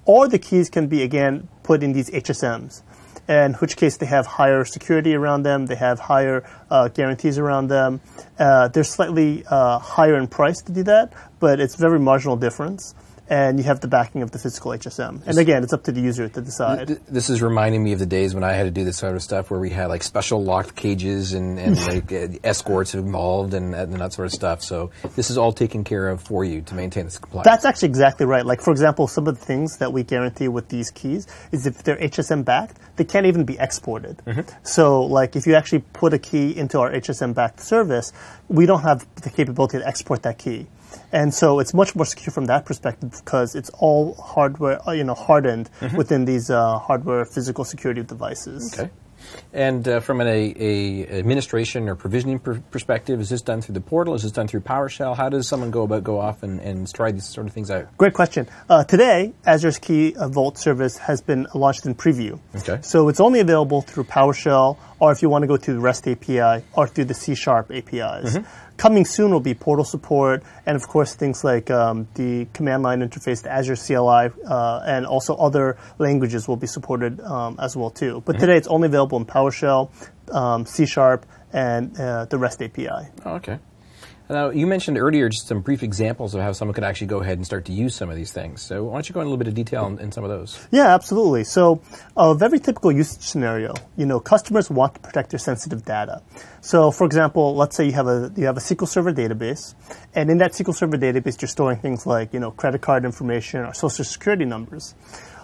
Or 0.06 0.28
the 0.28 0.40
keys 0.40 0.70
can 0.70 0.88
be 0.88 1.04
again 1.04 1.48
put 1.64 1.84
in 1.84 1.92
these 1.94 2.10
HSMs, 2.10 2.82
in 3.28 3.54
which 3.56 3.78
case 3.78 3.98
they 3.98 4.06
have 4.06 4.26
higher 4.26 4.66
security 4.66 5.16
around 5.16 5.44
them, 5.44 5.66
they 5.66 5.76
have 5.76 6.00
higher 6.00 6.44
uh, 6.70 6.88
guarantees 6.90 7.38
around 7.38 7.68
them. 7.68 8.02
Uh, 8.38 8.68
they're 8.68 8.84
slightly 8.84 9.44
uh, 9.50 9.80
higher 9.80 10.18
in 10.18 10.28
price 10.28 10.62
to 10.64 10.72
do 10.72 10.84
that, 10.84 11.14
but 11.40 11.60
it's 11.60 11.76
very 11.76 12.00
marginal 12.00 12.36
difference. 12.36 12.94
And 13.32 13.58
you 13.58 13.64
have 13.64 13.80
the 13.80 13.88
backing 13.88 14.24
of 14.24 14.32
the 14.32 14.40
physical 14.40 14.72
HSM. 14.72 15.26
And 15.26 15.38
again, 15.38 15.64
it's 15.64 15.72
up 15.72 15.86
to 15.86 15.94
the 15.94 16.02
user 16.02 16.28
to 16.28 16.42
decide. 16.42 16.90
This 17.08 17.30
is 17.30 17.42
reminding 17.42 17.82
me 17.82 17.94
of 17.94 18.00
the 18.00 18.06
days 18.06 18.36
when 18.36 18.44
I 18.44 18.52
had 18.52 18.64
to 18.64 18.72
do 18.72 18.84
this 18.84 18.98
sort 18.98 19.16
of 19.16 19.24
stuff 19.24 19.50
where 19.50 19.60
we 19.60 19.70
had 19.70 19.86
like 19.86 20.04
special 20.04 20.44
locked 20.44 20.76
cages 20.76 21.32
and, 21.32 21.58
and 21.58 21.78
like 21.88 22.12
uh, 22.12 22.28
escorts 22.44 22.94
involved 22.94 23.54
and, 23.54 23.74
and 23.74 23.94
that 23.94 24.12
sort 24.12 24.26
of 24.26 24.34
stuff. 24.34 24.62
So 24.62 24.92
this 25.16 25.30
is 25.30 25.38
all 25.38 25.54
taken 25.54 25.86
care 25.86 26.10
of 26.10 26.22
for 26.22 26.44
you 26.44 26.60
to 26.64 26.76
maintain 26.76 27.06
this 27.06 27.20
compliance. 27.20 27.46
That's 27.46 27.64
actually 27.64 27.88
exactly 27.88 28.26
right. 28.26 28.46
Like, 28.46 28.60
for 28.60 28.72
example, 28.72 29.08
some 29.08 29.28
of 29.28 29.40
the 29.40 29.46
things 29.46 29.78
that 29.78 29.94
we 29.94 30.04
guarantee 30.04 30.50
with 30.50 30.68
these 30.68 30.92
keys 30.92 31.26
is 31.54 31.66
if 31.66 31.84
they're 31.84 31.96
HSM 31.96 32.44
backed, 32.44 32.80
they 32.98 33.06
can't 33.06 33.28
even 33.28 33.46
be 33.46 33.58
exported. 33.58 34.22
So, 34.64 35.04
like, 35.04 35.38
if 35.38 35.48
you 35.48 35.56
actually 35.56 35.86
put 35.94 36.14
a 36.14 36.20
key 36.20 36.58
into 36.58 36.80
our 36.80 36.92
HSM 36.92 37.34
backed 37.34 37.62
service, 37.62 38.12
we 38.50 38.66
don't 38.66 38.82
have 38.82 39.08
the 39.16 39.30
capability 39.30 39.80
to 39.80 39.88
export 39.88 40.24
that 40.24 40.38
key. 40.38 40.68
And 41.12 41.34
so 41.34 41.60
it's 41.60 41.74
much 41.74 41.96
more 41.96 42.06
secure 42.06 42.32
from 42.32 42.46
that 42.46 42.66
perspective 42.66 43.12
because 43.12 43.56
it's 43.56 43.70
all 43.80 44.16
hardware, 44.16 44.88
uh, 44.88 44.92
you 44.92 45.04
know, 45.04 45.16
hardened 45.16 45.70
within 45.96 46.26
these 46.26 46.50
uh, 46.50 46.80
hardware 46.80 47.26
physical 47.26 47.64
security 47.66 48.04
devices. 48.04 48.74
Okay. 48.74 48.90
And 49.54 49.88
uh, 49.88 50.00
from 50.00 50.22
an 50.22 50.28
a, 50.28 50.56
a 50.58 51.20
administration 51.20 51.90
or 51.90 51.96
provisioning 51.96 52.40
per- 52.40 52.60
perspective, 52.72 53.20
is 53.20 53.30
this 53.30 53.42
done 53.42 53.62
through 53.62 53.74
the 53.74 53.82
portal? 53.82 54.14
Is 54.14 54.24
this 54.24 54.32
done 54.32 54.48
through 54.48 54.62
PowerShell? 54.62 55.16
How 55.16 55.30
does 55.30 55.48
someone 55.48 55.72
go 55.72 55.84
about 55.84 56.04
go 56.04 56.20
off 56.20 56.44
and, 56.44 56.60
and 56.60 56.92
try 56.92 57.12
these 57.12 57.28
sort 57.28 57.48
of 57.48 57.54
things 57.54 57.70
out? 57.70 57.96
Great 57.98 58.14
question. 58.14 58.48
Uh, 58.70 58.84
today, 58.84 59.34
Azure's 59.46 59.80
Key 59.80 60.16
uh, 60.16 60.28
Vault 60.28 60.58
service 60.58 60.98
has 60.98 61.22
been 61.22 61.48
launched 61.54 61.86
in 61.86 61.96
preview. 61.96 62.40
Okay. 62.56 62.80
So 62.82 63.10
it's 63.10 63.20
only 63.20 63.40
available 63.40 63.82
through 63.82 64.06
PowerShell, 64.06 64.78
or 65.00 65.12
if 65.12 65.22
you 65.22 65.30
want 65.30 65.44
to 65.44 65.48
go 65.48 65.58
through 65.58 65.76
the 65.76 65.82
REST 65.82 66.08
API, 66.08 66.64
or 66.74 66.88
through 66.88 67.06
the 67.06 67.14
C 67.14 67.36
Sharp 67.36 67.72
APIs. 67.72 68.38
Coming 68.78 69.06
soon 69.06 69.32
will 69.32 69.40
be 69.40 69.54
portal 69.54 69.86
support, 69.86 70.44
and 70.66 70.76
of 70.76 70.88
course 70.88 71.14
things 71.14 71.44
like 71.44 71.70
um, 71.70 72.08
the 72.16 72.48
command 72.54 72.84
line 72.84 73.02
interface, 73.02 73.44
the 73.44 73.52
Azure 73.52 73.76
CLI, 73.76 74.32
uh, 74.48 74.82
and 74.86 75.06
also 75.06 75.36
other 75.36 75.78
languages 76.00 76.48
will 76.48 76.58
be 76.58 76.68
supported 76.68 77.20
um, 77.22 77.58
as 77.60 77.76
well 77.76 77.92
too. 77.92 78.24
But 78.26 78.40
today 78.40 78.58
it's 78.58 78.68
only 78.68 78.88
available 78.88 79.18
in 79.20 79.26
PowerShell, 79.26 79.90
um, 80.34 80.66
C 80.66 80.86
Sharp, 80.86 81.26
and 81.54 81.98
uh, 82.00 82.26
the 82.26 82.38
REST 82.38 82.64
API. 82.64 82.90
Oh, 83.26 83.36
okay. 83.36 83.60
Now, 84.32 84.50
you 84.50 84.66
mentioned 84.66 84.98
earlier 84.98 85.28
just 85.28 85.48
some 85.48 85.60
brief 85.60 85.84
examples 85.84 86.34
of 86.34 86.42
how 86.42 86.54
someone 86.54 86.74
could 86.74 86.86
actually 86.86 87.08
go 87.08 87.20
ahead 87.20 87.38
and 87.38 87.46
start 87.46 87.66
to 87.66 87.74
use 87.74 87.94
some 87.94 88.10
of 88.10 88.16
these 88.16 88.32
things. 88.32 88.62
So 88.62 88.86
why 88.86 88.94
don't 88.94 89.10
you 89.10 89.14
go 89.14 89.20
in 89.20 89.28
a 89.28 89.30
little 89.30 89.38
bit 89.38 89.50
of 89.50 89.56
detail 89.56 89.86
in, 89.88 90.00
in 90.00 90.14
some 90.14 90.24
of 90.24 90.30
those? 90.30 90.58
Yeah, 90.72 90.96
absolutely. 90.96 91.44
So, 91.44 91.82
a 92.16 92.34
very 92.34 92.58
typical 92.58 92.94
usage 92.94 93.24
scenario, 93.24 93.74
you 93.98 94.06
know, 94.06 94.22
customers 94.22 94.70
want 94.70 94.94
to 94.94 95.02
protect 95.02 95.32
their 95.32 95.40
sensitive 95.40 95.84
data. 95.84 96.22
So, 96.62 96.92
for 96.92 97.04
example, 97.04 97.58
let's 97.58 97.76
say 97.76 97.86
you 97.86 97.92
have 97.92 98.08
a 98.08 98.32
you 98.38 98.46
have 98.46 98.56
a 98.56 98.62
SQL 98.62 98.88
Server 98.88 99.12
database, 99.12 99.76
and 100.16 100.30
in 100.30 100.38
that 100.38 100.54
SQL 100.54 100.76
Server 100.76 100.98
database, 100.98 101.42
you're 101.42 101.50
storing 101.50 101.80
things 101.80 102.06
like 102.06 102.34
you 102.34 102.40
know 102.40 102.52
credit 102.52 102.80
card 102.80 103.04
information 103.04 103.66
or 103.66 103.74
social 103.74 104.06
security 104.06 104.46
numbers. 104.46 104.96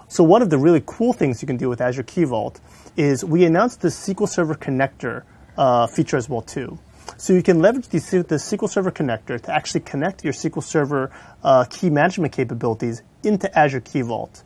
So, 0.08 0.24
one 0.24 0.42
of 0.42 0.50
the 0.50 0.58
really 0.58 0.82
cool 0.86 1.12
things 1.12 1.42
you 1.42 1.46
can 1.46 1.58
do 1.58 1.68
with 1.68 1.82
Azure 1.82 2.04
Key 2.04 2.24
Vault 2.24 2.62
is 2.96 3.26
we 3.26 3.44
announced 3.44 3.82
the 3.82 3.90
SQL 3.90 4.30
Server 4.30 4.56
connector 4.56 5.24
uh, 5.58 5.88
feature 5.88 6.16
as 6.16 6.30
well 6.30 6.42
too. 6.42 6.80
So 7.18 7.34
you 7.34 7.42
can 7.42 7.60
leverage 7.60 7.88
the, 7.88 8.00
the 8.00 8.36
SQL 8.36 8.70
Server 8.70 8.92
connector 8.92 9.42
to 9.42 9.54
actually 9.54 9.82
connect 9.82 10.24
your 10.24 10.34
SQL 10.34 10.64
Server 10.64 11.12
uh, 11.44 11.66
key 11.66 11.90
management 11.90 12.32
capabilities 12.32 13.02
into 13.24 13.56
Azure 13.58 13.82
Key 13.82 14.02
Vault. 14.02 14.44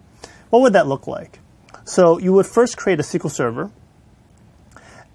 What 0.49 0.61
would 0.61 0.73
that 0.73 0.87
look 0.87 1.05
like? 1.05 1.39
So 1.83 2.17
you 2.17 2.31
would 2.33 2.45
first 2.45 2.77
create 2.77 2.99
a 2.99 3.03
SQL 3.03 3.29
Server, 3.29 3.71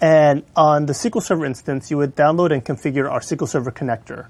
and 0.01 0.45
on 0.55 0.87
the 0.87 0.93
SQL 0.93 1.23
Server 1.23 1.47
instance, 1.47 1.91
you 1.91 1.97
would 1.97 2.15
download 2.15 2.53
and 2.53 2.65
configure 2.65 3.11
our 3.11 3.21
SQL 3.21 3.49
Server 3.49 3.73
connector. 3.73 4.27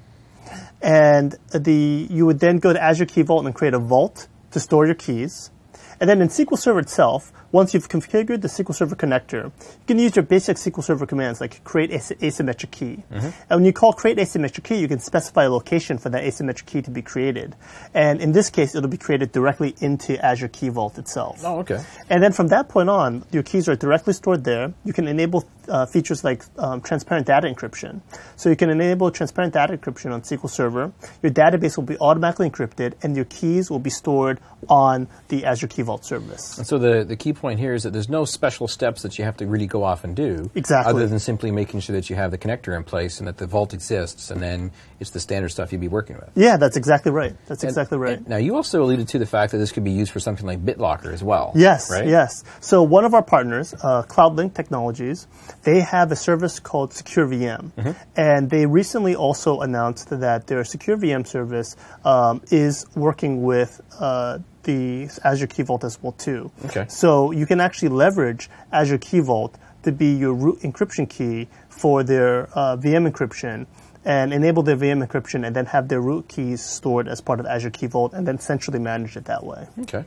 And 0.80 1.35
the 1.50 2.06
you 2.09 2.26
would 2.26 2.38
then 2.38 2.59
go 2.59 2.73
to 2.73 2.80
Azure 2.80 3.06
Key 3.06 3.23
Vault 3.23 3.47
and 3.47 3.54
create 3.54 3.75
a 3.75 3.78
vault 3.78 4.28
to 4.52 4.61
store 4.61 4.87
your 4.87 4.95
keys. 4.95 5.50
And 5.99 6.09
then 6.09 6.21
in 6.21 6.28
SQL 6.28 6.59
Server 6.59 6.78
itself, 6.78 7.33
once 7.53 7.75
you've 7.75 7.88
configured 7.88 8.43
the 8.43 8.49
SQL 8.49 8.75
Server 8.75 8.97
connector, 8.97 9.45
you 9.45 9.87
can 9.87 9.99
use 9.99 10.17
your 10.17 10.25
basic 10.25 10.57
SQL 10.57 10.83
Server 10.83 11.07
commands 11.07 11.41
like 11.41 11.62
create 11.65 11.91
as- 11.91 12.11
asymmetric 12.11 12.71
key. 12.71 13.05
And 13.11 13.33
when 13.49 13.65
you 13.65 13.73
call 13.73 13.93
create 13.93 14.19
asymmetric 14.19 14.65
key, 14.65 14.76
you 14.76 14.88
can 14.88 14.99
specify 15.00 15.45
a 15.45 15.50
location 15.50 15.99
for 15.99 16.09
that 16.11 16.25
asymmetric 16.25 16.67
key 16.67 16.83
to 16.83 16.91
be 16.91 17.03
created. 17.03 17.55
And 17.95 18.21
in 18.21 18.33
this 18.33 18.50
case, 18.50 18.75
it'll 18.75 18.88
be 18.91 18.97
created 18.97 19.33
directly 19.33 19.75
into 19.81 20.23
Azure 20.25 20.49
Key 20.49 20.69
Vault 20.69 20.99
itself. 20.99 21.41
Oh, 21.45 21.61
okay. 21.61 21.83
And 22.11 22.23
then 22.23 22.33
from 22.33 22.49
that 22.49 22.69
point 22.69 22.88
on, 22.88 23.25
your 23.33 23.43
keys 23.43 23.69
are 23.69 23.76
directly 23.76 24.12
stored 24.12 24.45
there. 24.45 24.73
You 24.85 24.93
can 24.93 25.09
enable 25.09 25.45
uh, 25.69 25.87
features 25.87 26.25
like 26.25 26.45
um, 26.59 26.81
transparent 26.81 27.26
data 27.26 27.47
encryption. 27.47 28.00
So 28.37 28.49
you 28.50 28.57
can 28.57 28.71
enable 28.71 29.11
transparent 29.11 29.55
data 29.55 29.76
encryption 29.76 30.12
on 30.12 30.23
SQL 30.23 30.50
Server. 30.50 30.93
Your 31.23 31.33
database 31.33 31.76
will 31.76 31.85
be 31.85 31.99
automatically 31.99 32.49
encrypted, 32.50 32.95
and 33.03 33.17
your 33.17 33.25
keys 33.25 33.71
will 33.71 33.79
be 33.79 33.91
stored 33.91 34.41
on 34.69 35.09
the 35.29 35.45
Azure 35.45 35.67
Key 35.69 35.83
Vault 35.83 36.05
service. 36.05 36.59
And 36.59 36.67
so 36.67 36.79
the, 36.79 37.05
the 37.05 37.17
key 37.17 37.33
point 37.40 37.61
here 37.61 37.75
is 37.75 37.83
that 37.85 37.93
there's 37.93 38.09
no 38.09 38.25
special 38.25 38.69
steps 38.69 39.02
that 39.02 39.19
you 39.19 39.25
have 39.25 39.37
to 39.38 39.47
really 39.47 39.66
go 39.66 39.83
off 39.85 40.05
and 40.05 40.14
do. 40.16 40.50
Exactly. 40.55 40.90
Other 40.93 41.07
than 41.07 41.19
simply 41.19 41.50
making 41.50 41.81
sure 41.81 41.95
that 41.95 42.09
you 42.11 42.16
have 42.16 42.31
the 42.31 42.38
connector 42.38 42.76
in 42.76 42.85
place 42.85 43.19
and 43.19 43.28
that 43.28 43.37
the 43.38 43.47
vault 43.47 43.75
exists, 43.75 44.31
and 44.31 44.40
then 44.43 44.73
it's 45.00 45.11
the 45.11 45.21
standard 45.21 45.50
stuff 45.50 45.73
you'd 45.73 45.81
be 45.81 45.88
working 45.88 46.16
with. 46.16 46.31
Yeah, 46.35 46.57
that's 46.57 46.76
exactly 46.76 47.12
right. 47.12 47.35
That's 47.47 47.62
And- 47.62 47.71
exactly 47.71 47.99
right. 47.99 48.26
now, 48.28 48.37
you 48.37 48.57
also 48.57 48.83
alluded 48.83 49.09
to 49.09 49.19
the 49.19 49.26
fact 49.26 49.52
that 49.52 49.59
this 49.59 49.73
could 49.73 49.85
be 49.85 49.90
used 49.93 50.11
for 50.12 50.21
something 50.21 50.47
like 50.47 50.64
BitLocker 50.64 51.12
as 51.12 51.23
well. 51.23 51.52
Yes, 51.55 51.90
Right? 51.90 52.07
yes. 52.07 52.43
So 52.61 52.83
one 52.83 53.05
of 53.05 53.14
our 53.14 53.23
partners, 53.23 53.75
uh, 53.83 54.02
CloudLink 54.05 54.55
Technologies, 54.55 55.26
they 55.64 55.81
have 55.81 56.11
a 56.12 56.16
service 56.16 56.59
called 56.61 56.93
Secure 56.95 57.26
VM, 57.26 57.73
Mm-hmm. 57.76 57.90
and 58.16 58.50
they 58.50 58.66
recently 58.66 59.14
also 59.14 59.61
announced 59.61 60.09
that 60.11 60.47
their 60.47 60.64
Secure 60.64 60.97
VM 60.97 61.26
service 61.26 61.76
um, 62.05 62.40
is 62.50 62.87
working 62.97 63.43
with. 63.43 63.81
Uh, 64.00 64.38
the 64.66 65.08
Azure 65.25 65.46
Key 65.46 65.62
Vault 65.62 65.82
as 65.85 66.00
well 66.02 66.12
too. 66.12 66.50
Okay. 66.66 66.85
So 66.88 67.30
you 67.30 67.46
can 67.46 67.61
actually 67.61 67.88
leverage 67.88 68.50
Azure 68.70 68.99
Key 68.99 69.20
Vault 69.20 69.56
to 69.82 69.92
be 69.92 70.12
your 70.12 70.35
root 70.35 70.61
encryption 70.61 71.08
key 71.08 71.49
for 71.68 72.02
their 72.02 72.49
uh, 72.58 72.76
VM 72.76 73.11
encryption 73.11 73.66
and 74.07 74.33
enable 74.33 74.63
their 74.63 74.77
VM 74.77 75.05
encryption 75.05 75.45
and 75.45 75.55
then 75.55 75.67
have 75.67 75.89
their 75.89 76.01
root 76.01 76.29
keys 76.29 76.65
stored 76.65 77.09
as 77.09 77.21
part 77.21 77.41
of 77.41 77.47
Azure 77.47 77.71
Key 77.71 77.89
Vault 77.89 78.15
and 78.15 78.27
then 78.27 78.39
centrally 78.39 78.79
manage 78.79 79.17
it 79.17 79.25
that 79.27 79.45
way. 79.45 79.67
Okay. 79.81 80.05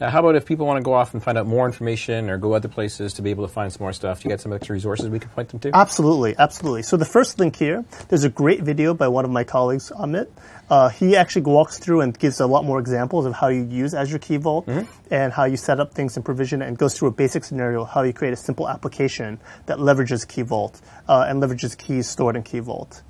Now, 0.00 0.08
how 0.08 0.20
about 0.20 0.36
if 0.36 0.46
people 0.46 0.66
want 0.66 0.78
to 0.78 0.84
go 0.84 0.92
off 0.92 1.14
and 1.14 1.22
find 1.22 1.36
out 1.36 1.46
more 1.46 1.66
information 1.66 2.30
or 2.30 2.38
go 2.38 2.54
other 2.54 2.68
places 2.68 3.14
to 3.14 3.22
be 3.22 3.30
able 3.30 3.46
to 3.46 3.52
find 3.52 3.72
some 3.72 3.82
more 3.82 3.92
stuff? 3.92 4.20
Do 4.22 4.28
you 4.28 4.30
got 4.30 4.40
some 4.40 4.52
extra 4.52 4.72
resources 4.72 5.08
we 5.08 5.18
can 5.18 5.30
point 5.30 5.48
them 5.48 5.60
to? 5.60 5.70
Absolutely, 5.74 6.36
absolutely. 6.38 6.82
So 6.82 6.96
the 6.96 7.04
first 7.04 7.38
link 7.38 7.56
here, 7.56 7.84
there's 8.08 8.24
a 8.24 8.28
great 8.28 8.62
video 8.62 8.94
by 8.94 9.08
one 9.08 9.24
of 9.24 9.30
my 9.30 9.44
colleagues, 9.44 9.90
Amit. 9.90 10.28
Uh, 10.70 10.88
he 10.88 11.16
actually 11.16 11.42
walks 11.42 11.78
through 11.78 12.00
and 12.00 12.16
gives 12.18 12.40
a 12.40 12.46
lot 12.46 12.64
more 12.64 12.78
examples 12.78 13.26
of 13.26 13.34
how 13.34 13.48
you 13.48 13.64
use 13.64 13.94
Azure 13.94 14.18
Key 14.18 14.36
Vault 14.38 14.68
and 15.10 15.32
how 15.32 15.44
you 15.44 15.56
set 15.56 15.80
up 15.80 15.92
things 15.92 16.16
and 16.16 16.24
provision 16.24 16.62
and 16.62 16.78
goes 16.78 16.96
through 16.96 17.08
a 17.08 17.12
basic 17.12 17.44
scenario 17.44 17.84
how 17.84 18.02
you 18.02 18.12
create 18.12 18.32
a 18.32 18.36
simple 18.36 18.68
application 18.68 19.40
that 19.66 19.78
leverages 19.78 20.26
Key 20.26 20.42
Vault 20.42 20.80
uh, 21.08 21.26
and 21.28 21.42
leverages 21.42 21.76
keys 21.76 22.08
stored 22.08 22.36
in 22.36 22.42
Key 22.42 22.60
Vault. 22.60 23.02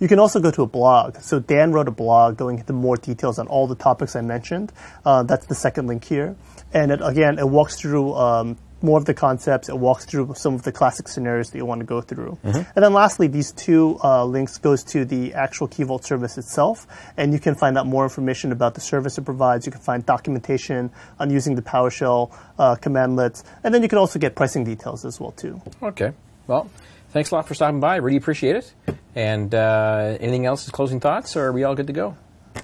You 0.00 0.08
can 0.08 0.18
also 0.18 0.40
go 0.40 0.50
to 0.50 0.62
a 0.62 0.66
blog. 0.66 1.16
So 1.20 1.38
Dan 1.38 1.72
wrote 1.72 1.88
a 1.88 1.92
blog 1.92 2.36
going 2.36 2.58
into 2.58 2.72
more 2.72 2.96
details 2.96 3.38
on 3.38 3.46
all 3.46 3.66
the 3.66 3.76
topics 3.76 4.16
I 4.16 4.20
mentioned. 4.20 4.72
Uh, 5.04 5.22
that's 5.22 5.46
the 5.46 5.54
second 5.54 5.86
link 5.86 6.04
here. 6.04 6.36
And 6.74 6.90
it, 6.90 7.00
again, 7.02 7.38
it 7.38 7.48
walks 7.48 7.78
through 7.78 8.14
um, 8.14 8.56
more 8.82 8.98
of 8.98 9.04
the 9.04 9.14
concepts. 9.14 9.68
It 9.68 9.78
walks 9.78 10.04
through 10.04 10.34
some 10.34 10.54
of 10.54 10.62
the 10.62 10.72
classic 10.72 11.06
scenarios 11.08 11.50
that 11.50 11.58
you 11.58 11.64
want 11.64 11.80
to 11.80 11.86
go 11.86 12.00
through. 12.00 12.38
And 12.74 12.84
then 12.84 12.92
lastly, 12.92 13.28
these 13.28 13.52
two 13.52 13.98
uh, 14.02 14.24
links 14.24 14.58
goes 14.58 14.82
to 14.84 15.04
the 15.04 15.34
actual 15.34 15.68
Key 15.68 15.84
Vault 15.84 16.04
service 16.04 16.38
itself, 16.38 16.86
and 17.16 17.32
you 17.32 17.38
can 17.38 17.54
find 17.54 17.78
out 17.78 17.86
more 17.86 18.02
information 18.02 18.50
about 18.52 18.74
the 18.74 18.80
service 18.80 19.18
it 19.18 19.24
provides. 19.24 19.66
You 19.66 19.72
can 19.72 19.80
find 19.80 20.04
documentation 20.04 20.90
on 21.20 21.30
using 21.30 21.54
the 21.54 21.62
PowerShell 21.62 22.34
uh, 22.58 22.76
commandlets, 22.76 23.44
and 23.62 23.72
then 23.72 23.82
you 23.82 23.88
can 23.88 23.98
also 23.98 24.18
get 24.18 24.34
pricing 24.34 24.64
details 24.64 25.04
as 25.04 25.20
well 25.20 25.32
too. 25.32 25.60
Okay. 25.82 26.12
Well, 26.48 26.68
thanks 27.12 27.30
a 27.30 27.34
lot 27.34 27.46
for 27.46 27.54
stopping 27.54 27.80
by. 27.80 27.96
Really 27.96 28.16
appreciate 28.16 28.56
it. 28.56 28.72
And 29.14 29.54
uh, 29.54 30.16
anything 30.20 30.46
else 30.46 30.64
as 30.66 30.70
closing 30.70 31.00
thoughts, 31.00 31.36
or 31.36 31.46
are 31.46 31.52
we 31.52 31.64
all 31.64 31.74
good 31.74 31.86
to 31.86 31.92
go? 31.92 32.16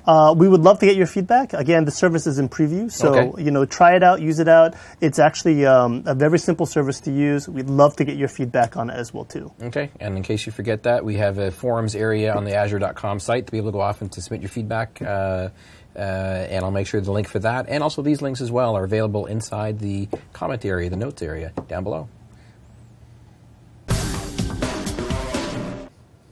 Uh, 0.06 0.34
we 0.36 0.46
would 0.48 0.60
love 0.60 0.78
to 0.78 0.86
get 0.86 0.96
your 0.96 1.06
feedback. 1.06 1.52
Again, 1.54 1.84
the 1.86 1.90
service 1.90 2.26
is 2.26 2.38
in 2.38 2.48
preview, 2.48 2.90
so 2.90 3.14
Okay. 3.14 3.42
you 3.42 3.50
know, 3.50 3.64
try 3.64 3.96
it 3.96 4.02
out, 4.02 4.20
use 4.20 4.38
it 4.38 4.48
out. 4.48 4.74
It's 5.00 5.18
actually 5.18 5.64
um, 5.66 6.02
a 6.06 6.14
very 6.14 6.38
simple 6.38 6.66
service 6.66 7.00
to 7.00 7.10
use. 7.12 7.48
We'd 7.48 7.68
love 7.70 7.96
to 7.96 8.04
get 8.04 8.16
your 8.16 8.28
feedback 8.28 8.76
on 8.76 8.90
it 8.90 8.94
as 8.94 9.12
well 9.14 9.24
too. 9.24 9.50
Okay, 9.62 9.90
and 10.00 10.16
in 10.16 10.22
case 10.22 10.44
you 10.46 10.52
forget 10.52 10.82
that, 10.84 11.04
we 11.04 11.16
have 11.16 11.38
a 11.38 11.50
forums 11.50 11.94
area 11.94 12.34
on 12.34 12.44
the 12.44 12.54
Azure.com 12.54 13.18
site 13.18 13.46
to 13.46 13.52
be 13.52 13.58
able 13.58 13.68
to 13.68 13.72
go 13.72 13.80
off 13.80 14.00
and 14.02 14.10
to 14.12 14.20
submit 14.22 14.42
your 14.42 14.50
feedback. 14.50 15.00
Uh, 15.02 15.48
uh, 15.96 16.00
and 16.00 16.64
I'll 16.64 16.70
make 16.70 16.86
sure 16.86 17.00
the 17.00 17.10
link 17.10 17.26
for 17.26 17.40
that, 17.40 17.66
and 17.68 17.82
also 17.82 18.02
these 18.02 18.22
links 18.22 18.40
as 18.40 18.52
well, 18.52 18.76
are 18.76 18.84
available 18.84 19.26
inside 19.26 19.78
the 19.78 20.08
comment 20.32 20.64
area, 20.64 20.88
the 20.90 20.96
notes 20.96 21.22
area 21.22 21.52
down 21.66 21.82
below. 21.82 22.08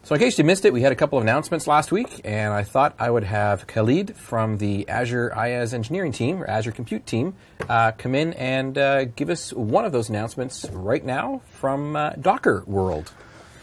So, 0.07 0.15
in 0.15 0.21
case 0.21 0.39
you 0.39 0.45
missed 0.45 0.65
it, 0.65 0.73
we 0.73 0.83
had 0.83 0.93
a 0.93 0.95
couple 0.95 1.19
of 1.19 1.25
announcements 1.25 1.67
last 1.67 1.91
week, 1.91 2.21
and 2.25 2.53
I 2.53 2.63
thought 2.63 2.95
I 2.97 3.11
would 3.11 3.25
have 3.25 3.67
Khalid 3.67 4.15
from 4.15 4.59
the 4.59 4.89
Azure 4.89 5.33
IaaS 5.35 5.75
engineering 5.75 6.13
team, 6.13 6.41
or 6.41 6.49
Azure 6.49 6.71
Compute 6.71 7.05
team, 7.07 7.35
uh, 7.69 7.91
come 7.91 8.15
in 8.15 8.33
and 8.35 8.79
uh, 8.79 9.07
give 9.07 9.31
us 9.31 9.53
one 9.53 9.85
of 9.85 9.91
those 9.91 10.09
announcements 10.09 10.65
right 10.71 11.05
now 11.05 11.41
from 11.51 11.97
uh, 11.97 12.11
Docker 12.21 12.63
World. 12.69 13.11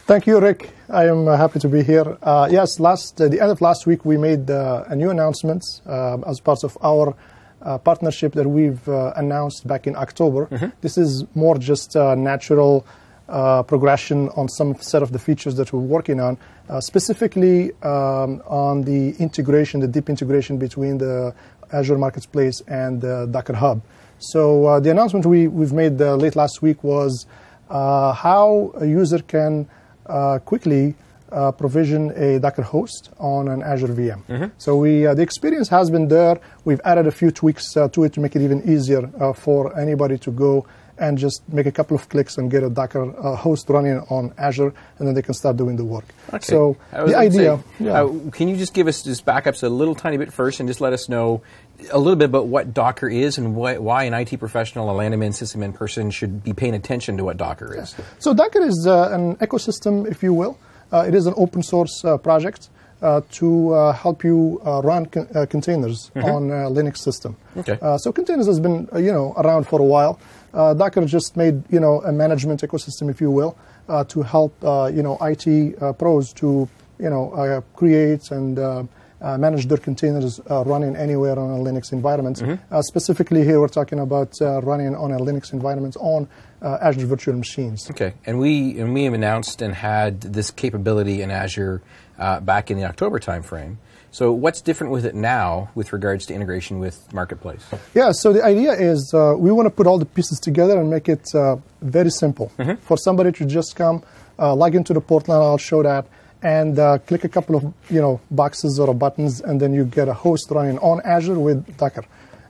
Thank 0.04 0.26
you, 0.26 0.38
Rick. 0.38 0.68
I 0.90 1.06
am 1.06 1.28
uh, 1.28 1.38
happy 1.38 1.60
to 1.60 1.68
be 1.70 1.82
here. 1.82 2.18
Uh, 2.22 2.46
yes, 2.50 2.78
last 2.78 3.18
uh, 3.22 3.28
the 3.28 3.40
end 3.40 3.50
of 3.50 3.62
last 3.62 3.86
week, 3.86 4.04
we 4.04 4.18
made 4.18 4.50
uh, 4.50 4.84
a 4.86 4.94
new 4.94 5.08
announcement 5.08 5.64
uh, 5.86 6.18
as 6.26 6.40
part 6.40 6.62
of 6.62 6.76
our 6.82 7.16
uh, 7.62 7.78
partnership 7.78 8.34
that 8.34 8.46
we've 8.46 8.86
uh, 8.86 9.14
announced 9.16 9.66
back 9.66 9.86
in 9.86 9.96
October. 9.96 10.70
This 10.82 10.98
is 10.98 11.24
more 11.34 11.56
just 11.56 11.94
natural 11.94 12.84
uh, 13.28 13.62
progression 13.62 14.28
on 14.30 14.48
some 14.48 14.74
set 14.80 15.02
of 15.02 15.12
the 15.12 15.18
features 15.18 15.54
that 15.56 15.72
we're 15.72 15.80
working 15.80 16.20
on, 16.20 16.38
uh, 16.68 16.80
specifically 16.80 17.72
um, 17.82 18.42
on 18.46 18.82
the 18.82 19.14
integration, 19.18 19.80
the 19.80 19.88
deep 19.88 20.08
integration 20.08 20.58
between 20.58 20.98
the 20.98 21.34
Azure 21.72 21.98
Marketplace 21.98 22.60
and 22.68 23.00
the 23.00 23.26
Docker 23.30 23.54
Hub. 23.54 23.82
So 24.18 24.66
uh, 24.66 24.80
the 24.80 24.90
announcement 24.90 25.26
we, 25.26 25.48
we've 25.48 25.72
made 25.72 26.00
uh, 26.00 26.16
late 26.16 26.36
last 26.36 26.62
week 26.62 26.82
was 26.84 27.26
uh, 27.70 28.12
how 28.12 28.72
a 28.76 28.86
user 28.86 29.18
can 29.18 29.68
uh, 30.06 30.38
quickly 30.44 30.94
uh, 31.32 31.50
provision 31.52 32.12
a 32.14 32.38
Docker 32.38 32.62
host 32.62 33.10
on 33.18 33.48
an 33.48 33.62
Azure 33.62 33.88
VM. 33.88 34.52
So 34.58 34.76
we, 34.76 35.06
uh, 35.06 35.14
the 35.14 35.22
experience 35.22 35.68
has 35.68 35.90
been 35.90 36.08
there. 36.08 36.38
We've 36.64 36.80
added 36.84 37.06
a 37.06 37.10
few 37.10 37.30
tweaks 37.30 37.76
uh, 37.76 37.88
to 37.88 38.04
it 38.04 38.12
to 38.14 38.20
make 38.20 38.36
it 38.36 38.42
even 38.42 38.62
easier 38.70 39.10
uh, 39.20 39.32
for 39.32 39.76
anybody 39.78 40.18
to 40.18 40.30
go 40.30 40.66
and 40.98 41.18
just 41.18 41.46
make 41.48 41.66
a 41.66 41.72
couple 41.72 41.96
of 41.96 42.08
clicks 42.08 42.38
and 42.38 42.50
get 42.50 42.62
a 42.62 42.70
Docker 42.70 43.14
uh, 43.18 43.36
host 43.36 43.68
running 43.68 43.98
on 44.10 44.32
Azure, 44.38 44.72
and 44.98 45.08
then 45.08 45.14
they 45.14 45.22
can 45.22 45.34
start 45.34 45.56
doing 45.56 45.76
the 45.76 45.84
work. 45.84 46.04
Okay. 46.28 46.44
So 46.44 46.76
the 46.92 47.16
idea, 47.16 47.58
say, 47.78 47.84
yeah. 47.86 48.02
uh, 48.02 48.30
can 48.30 48.48
you 48.48 48.56
just 48.56 48.74
give 48.74 48.86
us 48.86 49.02
just 49.02 49.24
backups 49.24 49.62
a 49.62 49.68
little 49.68 49.94
tiny 49.94 50.16
bit 50.16 50.32
first, 50.32 50.60
and 50.60 50.68
just 50.68 50.80
let 50.80 50.92
us 50.92 51.08
know 51.08 51.42
a 51.90 51.98
little 51.98 52.16
bit 52.16 52.26
about 52.26 52.46
what 52.46 52.72
Docker 52.72 53.08
is 53.08 53.38
and 53.38 53.54
why, 53.54 53.78
why 53.78 54.04
an 54.04 54.14
IT 54.14 54.38
professional, 54.38 54.90
a 54.90 54.92
landman, 54.92 55.32
sysadmin 55.32 55.74
person 55.74 56.10
should 56.10 56.42
be 56.42 56.52
paying 56.52 56.74
attention 56.74 57.16
to 57.16 57.24
what 57.24 57.36
Docker 57.36 57.74
is. 57.74 57.94
So 58.18 58.32
Docker 58.34 58.62
is 58.62 58.86
uh, 58.86 59.10
an 59.12 59.36
ecosystem, 59.36 60.10
if 60.10 60.22
you 60.22 60.32
will. 60.32 60.58
Uh, 60.92 61.04
it 61.06 61.14
is 61.14 61.26
an 61.26 61.34
open 61.36 61.62
source 61.62 62.04
uh, 62.04 62.16
project 62.18 62.68
uh, 63.02 63.20
to 63.32 63.74
uh, 63.74 63.92
help 63.92 64.24
you 64.24 64.60
uh, 64.64 64.80
run 64.82 65.06
con- 65.06 65.28
uh, 65.34 65.46
containers 65.46 66.10
on 66.16 66.50
a 66.50 66.70
Linux 66.70 66.98
system. 66.98 67.36
Okay. 67.56 67.78
Uh, 67.80 67.98
so 67.98 68.12
containers 68.12 68.46
has 68.46 68.60
been 68.60 68.88
uh, 68.92 68.98
you 68.98 69.12
know 69.12 69.34
around 69.36 69.66
for 69.66 69.80
a 69.80 69.84
while. 69.84 70.18
Uh, 70.54 70.72
Docker 70.74 71.04
just 71.04 71.36
made 71.36 71.62
you 71.70 71.80
know 71.80 72.00
a 72.02 72.12
management 72.12 72.62
ecosystem, 72.62 73.10
if 73.10 73.20
you 73.20 73.30
will, 73.30 73.56
uh, 73.88 74.04
to 74.04 74.22
help 74.22 74.54
uh, 74.64 74.90
you 74.94 75.02
know 75.02 75.18
IT 75.20 75.46
uh, 75.82 75.92
pros 75.92 76.32
to 76.34 76.68
you 76.98 77.10
know 77.10 77.32
uh, 77.32 77.60
create 77.76 78.30
and 78.30 78.58
uh, 78.58 78.84
uh, 79.20 79.38
manage 79.38 79.66
their 79.66 79.78
containers 79.78 80.40
uh, 80.50 80.62
running 80.64 80.94
anywhere 80.96 81.38
on 81.38 81.50
a 81.50 81.62
Linux 81.62 81.92
environment. 81.92 82.42
Uh, 82.42 82.82
specifically, 82.82 83.42
here 83.42 83.58
we're 83.60 83.68
talking 83.68 83.98
about 84.00 84.32
uh, 84.40 84.60
running 84.62 84.94
on 84.94 85.12
a 85.12 85.18
Linux 85.18 85.52
environment 85.52 85.96
on 85.98 86.28
uh, 86.62 86.78
Azure 86.82 87.06
Virtual 87.06 87.34
Machines. 87.34 87.90
Okay, 87.90 88.14
and 88.26 88.38
we 88.38 88.78
and 88.78 88.92
we 88.94 89.04
have 89.04 89.14
announced 89.14 89.62
and 89.62 89.74
had 89.74 90.20
this 90.20 90.50
capability 90.50 91.22
in 91.22 91.30
Azure 91.30 91.82
uh, 92.18 92.40
back 92.40 92.70
in 92.70 92.76
the 92.76 92.84
October 92.84 93.18
timeframe. 93.18 93.76
So, 94.14 94.30
what's 94.30 94.60
different 94.60 94.92
with 94.92 95.04
it 95.04 95.16
now 95.16 95.70
with 95.74 95.92
regards 95.92 96.24
to 96.26 96.34
integration 96.34 96.78
with 96.78 97.12
Marketplace? 97.12 97.64
Yeah, 97.94 98.12
so 98.12 98.32
the 98.32 98.44
idea 98.44 98.72
is 98.74 99.12
uh, 99.12 99.34
we 99.36 99.50
want 99.50 99.66
to 99.66 99.70
put 99.70 99.88
all 99.88 99.98
the 99.98 100.04
pieces 100.06 100.38
together 100.38 100.78
and 100.80 100.88
make 100.88 101.08
it 101.08 101.26
uh, 101.34 101.56
very 101.82 102.10
simple 102.10 102.52
for 102.82 102.96
somebody 102.96 103.32
to 103.32 103.44
just 103.44 103.74
come, 103.74 104.04
uh, 104.38 104.54
log 104.54 104.76
into 104.76 104.92
the 104.94 105.00
portal, 105.00 105.34
and 105.34 105.42
I'll 105.42 105.58
show 105.58 105.82
that, 105.82 106.06
and 106.44 106.78
uh, 106.78 106.98
click 106.98 107.24
a 107.24 107.28
couple 107.28 107.56
of 107.56 107.64
you 107.90 108.00
know 108.00 108.20
boxes 108.30 108.78
or 108.78 108.94
buttons, 108.94 109.40
and 109.40 109.60
then 109.60 109.74
you 109.74 109.84
get 109.84 110.06
a 110.06 110.14
host 110.14 110.48
running 110.52 110.78
on 110.78 111.00
Azure 111.04 111.40
with 111.40 111.76
Docker. 111.76 112.04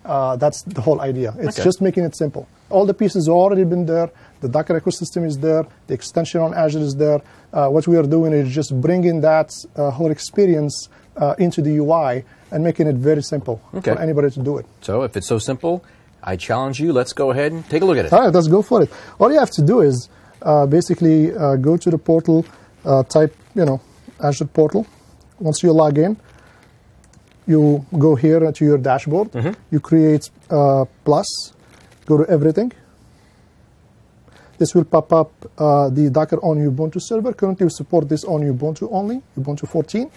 Uh, 0.05 0.37
that's 0.37 0.61
the 0.65 0.83
whole 0.83 1.01
idea. 1.01 1.31
It's 1.39 1.57
Okay. 1.59 1.65
just 1.65 1.81
making 1.81 2.05
it 2.05 2.15
simple. 2.15 2.47
All 2.69 2.85
the 2.85 2.93
pieces 2.93 3.27
have 3.27 3.37
already 3.37 3.65
been 3.65 3.87
there. 3.87 4.11
The 4.43 4.51
Docker 4.51 4.79
ecosystem 4.79 5.25
is 5.27 5.39
there. 5.39 5.65
The 5.87 5.95
extension 5.95 6.43
on 6.43 6.53
Azure 6.53 6.81
is 6.81 6.95
there. 6.97 7.23
Uh, 7.55 7.69
what 7.71 7.87
we 7.89 7.97
are 7.97 8.03
doing 8.17 8.35
is 8.35 8.55
just 8.55 8.79
bringing 8.83 9.23
that 9.23 9.51
uh, 9.77 9.91
whole 9.91 10.11
experience 10.11 10.91
uh, 11.17 11.35
into 11.39 11.63
the 11.63 11.77
UI 11.79 12.25
and 12.51 12.63
making 12.65 12.87
it 12.87 12.97
very 12.97 13.23
simple 13.23 13.61
Okay. 13.75 13.93
for 13.95 14.01
anybody 14.01 14.31
to 14.31 14.41
do 14.43 14.59
it. 14.59 14.67
So, 14.81 15.03
if 15.03 15.17
it's 15.17 15.27
so 15.29 15.39
simple, 15.39 15.85
I 16.23 16.37
challenge 16.37 16.81
you. 16.81 16.93
Let's 16.93 17.13
go 17.13 17.31
ahead 17.31 17.53
and 17.53 17.69
take 17.69 17.83
a 17.83 17.85
look 17.85 17.99
at 17.99 18.07
it. 18.07 18.13
All 18.13 18.21
right, 18.21 18.33
let's 18.33 18.49
go 18.49 18.63
for 18.63 18.83
it. 18.83 18.91
All 19.19 19.31
you 19.33 19.39
have 19.39 19.51
to 19.53 19.63
do 19.63 19.81
is 19.81 20.09
uh, 20.43 20.67
basically 20.67 21.35
uh, 21.35 21.57
go 21.57 21.77
to 21.77 21.91
the 21.91 21.99
portal, 21.99 22.47
uh, 22.85 23.03
type, 23.05 23.35
you 23.55 23.65
know, 23.65 23.81
Azure 24.23 24.47
portal. 24.47 24.87
Once 25.41 25.63
you 25.63 25.73
log 25.73 25.99
in, 25.99 26.17
you 27.47 27.85
go 27.99 28.15
here 28.15 28.51
to 28.53 28.65
your 28.65 28.79
dashboard. 28.79 29.29
You 29.71 29.81
create 29.81 30.31
uh, 30.51 30.85
plus, 31.05 31.27
go 32.07 32.17
to 32.17 32.31
everything. 32.31 32.73
This 34.57 34.75
will 34.75 34.85
pop 34.85 35.13
up 35.13 35.33
uh, 35.59 35.91
the 35.91 36.09
Docker 36.11 36.37
on 36.39 36.59
Ubuntu 36.59 37.01
server. 37.03 37.33
Currently, 37.33 37.67
we 37.67 37.71
support 37.71 38.09
this 38.09 38.25
on 38.25 38.41
Ubuntu 38.43 38.89
only, 38.93 39.21
Ubuntu 39.39 39.69
14. 39.69 40.09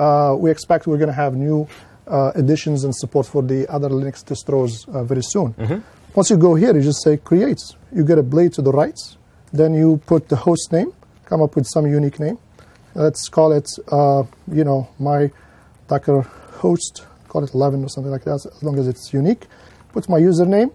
Uh, 0.00 0.34
we 0.34 0.50
expect 0.50 0.86
we're 0.86 0.96
going 1.04 1.14
to 1.16 1.20
have 1.24 1.34
new 1.34 1.68
uh, 2.08 2.32
additions 2.34 2.84
and 2.84 2.94
support 3.02 3.26
for 3.26 3.42
the 3.42 3.60
other 3.68 3.90
Linux 3.90 4.24
distros 4.24 4.72
uh, 4.88 5.04
very 5.04 5.22
soon. 5.22 5.54
Once 6.14 6.30
you 6.30 6.38
go 6.38 6.54
here, 6.54 6.74
you 6.74 6.82
just 6.82 7.02
say 7.04 7.16
create. 7.18 7.60
You 7.94 8.02
get 8.04 8.18
a 8.18 8.22
blade 8.22 8.52
to 8.54 8.62
the 8.62 8.72
right. 8.72 8.98
Then 9.52 9.74
you 9.74 10.00
put 10.06 10.28
the 10.28 10.36
host 10.36 10.72
name, 10.72 10.92
come 11.26 11.42
up 11.42 11.54
with 11.54 11.66
some 11.66 11.86
unique 11.86 12.18
name. 12.18 12.38
Let's 12.94 13.28
call 13.28 13.52
it, 13.52 13.68
uh, 13.92 14.24
you 14.50 14.64
know, 14.64 14.88
my 14.98 15.30
Docker 15.88 16.22
host. 16.62 17.04
Call 17.28 17.44
it 17.44 17.54
11 17.54 17.84
or 17.84 17.88
something 17.88 18.10
like 18.10 18.24
that, 18.24 18.34
as 18.34 18.62
long 18.62 18.78
as 18.78 18.88
it's 18.88 19.12
unique. 19.12 19.46
Put 19.92 20.08
my 20.08 20.18
username. 20.18 20.72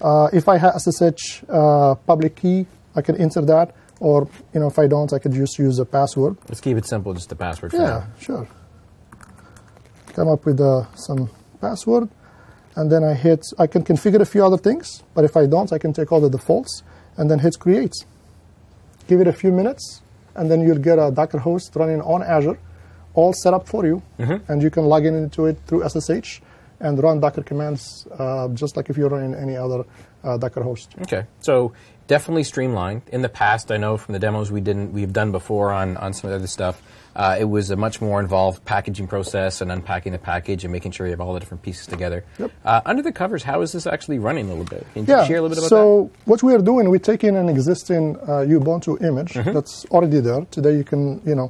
Uh, 0.00 0.28
if 0.32 0.48
I 0.48 0.56
have 0.58 0.74
SSH 0.80 1.44
uh, 1.48 1.94
public 2.06 2.34
key, 2.36 2.66
I 2.96 3.02
can 3.02 3.16
enter 3.16 3.42
that. 3.42 3.76
Or 4.00 4.28
you 4.52 4.58
know, 4.60 4.66
if 4.66 4.78
I 4.78 4.88
don't, 4.88 5.12
I 5.12 5.18
could 5.20 5.32
just 5.32 5.58
use 5.58 5.78
a 5.78 5.84
password. 5.84 6.36
Let's 6.48 6.60
keep 6.60 6.76
it 6.76 6.86
simple, 6.86 7.14
just 7.14 7.28
the 7.28 7.36
password 7.36 7.72
Yeah, 7.72 8.06
sure. 8.18 8.48
Come 10.14 10.28
up 10.28 10.44
with 10.44 10.60
uh, 10.60 10.84
some 10.94 11.30
password, 11.60 12.08
and 12.76 12.90
then 12.92 13.02
I 13.02 13.14
hit. 13.14 13.40
I 13.58 13.66
can 13.66 13.82
configure 13.82 14.20
a 14.20 14.26
few 14.26 14.44
other 14.44 14.58
things, 14.58 15.02
but 15.14 15.24
if 15.24 15.36
I 15.36 15.46
don't, 15.46 15.72
I 15.72 15.78
can 15.78 15.92
take 15.92 16.12
all 16.12 16.20
the 16.20 16.28
defaults 16.28 16.82
and 17.16 17.30
then 17.30 17.38
hit 17.38 17.58
create. 17.58 17.94
Give 19.08 19.20
it 19.20 19.26
a 19.26 19.32
few 19.32 19.50
minutes, 19.52 20.02
and 20.34 20.50
then 20.50 20.60
you'll 20.60 20.78
get 20.78 20.98
a 20.98 21.10
Docker 21.10 21.38
host 21.38 21.74
running 21.76 22.00
on 22.02 22.22
Azure, 22.22 22.58
all 23.14 23.32
set 23.32 23.54
up 23.54 23.66
for 23.68 23.86
you, 23.86 24.02
and 24.48 24.62
you 24.62 24.70
can 24.70 24.84
log 24.84 25.06
in 25.06 25.14
into 25.14 25.46
it 25.46 25.58
through 25.66 25.88
SSH 25.88 26.40
and 26.80 27.02
run 27.02 27.20
Docker 27.20 27.42
commands 27.42 28.06
uh, 28.18 28.48
just 28.48 28.76
like 28.76 28.90
if 28.90 28.96
you're 28.98 29.08
running 29.08 29.34
any 29.34 29.56
other 29.56 29.84
uh, 30.24 30.36
Docker 30.36 30.62
host. 30.62 30.94
Okay, 31.02 31.24
so 31.40 31.72
definitely 32.12 32.44
streamlined. 32.44 33.00
In 33.16 33.22
the 33.22 33.28
past, 33.42 33.64
I 33.72 33.78
know 33.84 33.96
from 33.96 34.12
the 34.12 34.18
demos 34.26 34.46
we 34.52 34.60
didn't 34.60 34.92
we've 34.92 35.14
done 35.20 35.30
before 35.32 35.68
on 35.80 35.88
on 36.04 36.12
some 36.12 36.24
of 36.28 36.30
the 36.32 36.36
other 36.40 36.46
stuff. 36.58 36.76
Uh, 37.22 37.36
it 37.42 37.48
was 37.56 37.70
a 37.70 37.76
much 37.86 37.96
more 38.06 38.18
involved 38.24 38.58
packaging 38.74 39.06
process 39.14 39.60
and 39.62 39.68
unpacking 39.76 40.12
the 40.12 40.18
package 40.32 40.60
and 40.64 40.70
making 40.76 40.90
sure 40.94 41.04
you 41.06 41.14
have 41.16 41.20
all 41.24 41.34
the 41.36 41.40
different 41.42 41.62
pieces 41.68 41.86
together. 41.94 42.18
Yep. 42.38 42.50
Uh, 42.64 42.80
under 42.90 43.02
the 43.08 43.12
covers, 43.22 43.42
how 43.50 43.58
is 43.64 43.70
this 43.76 43.86
actually 43.94 44.18
running 44.28 44.46
a 44.46 44.52
little 44.54 44.70
bit? 44.76 44.82
Can 44.94 45.00
you 45.06 45.12
Yeah. 45.14 45.24
share 45.28 45.38
a 45.40 45.42
little 45.42 45.54
bit 45.56 45.58
about 45.64 45.68
so 45.76 46.10
what 46.30 46.40
we 46.46 46.50
are 46.56 46.64
doing, 46.72 46.84
we're 46.92 47.06
taking 47.14 47.34
an 47.42 47.48
existing 47.56 48.04
uh, 48.22 48.44
Ubuntu 48.56 48.92
image 49.10 49.32
Mm-hmm. 49.34 49.52
that's 49.56 49.74
already 49.94 50.20
there. 50.28 50.42
Today 50.56 50.74
you 50.80 50.84
can, 50.92 51.02
you 51.30 51.34
know, 51.38 51.48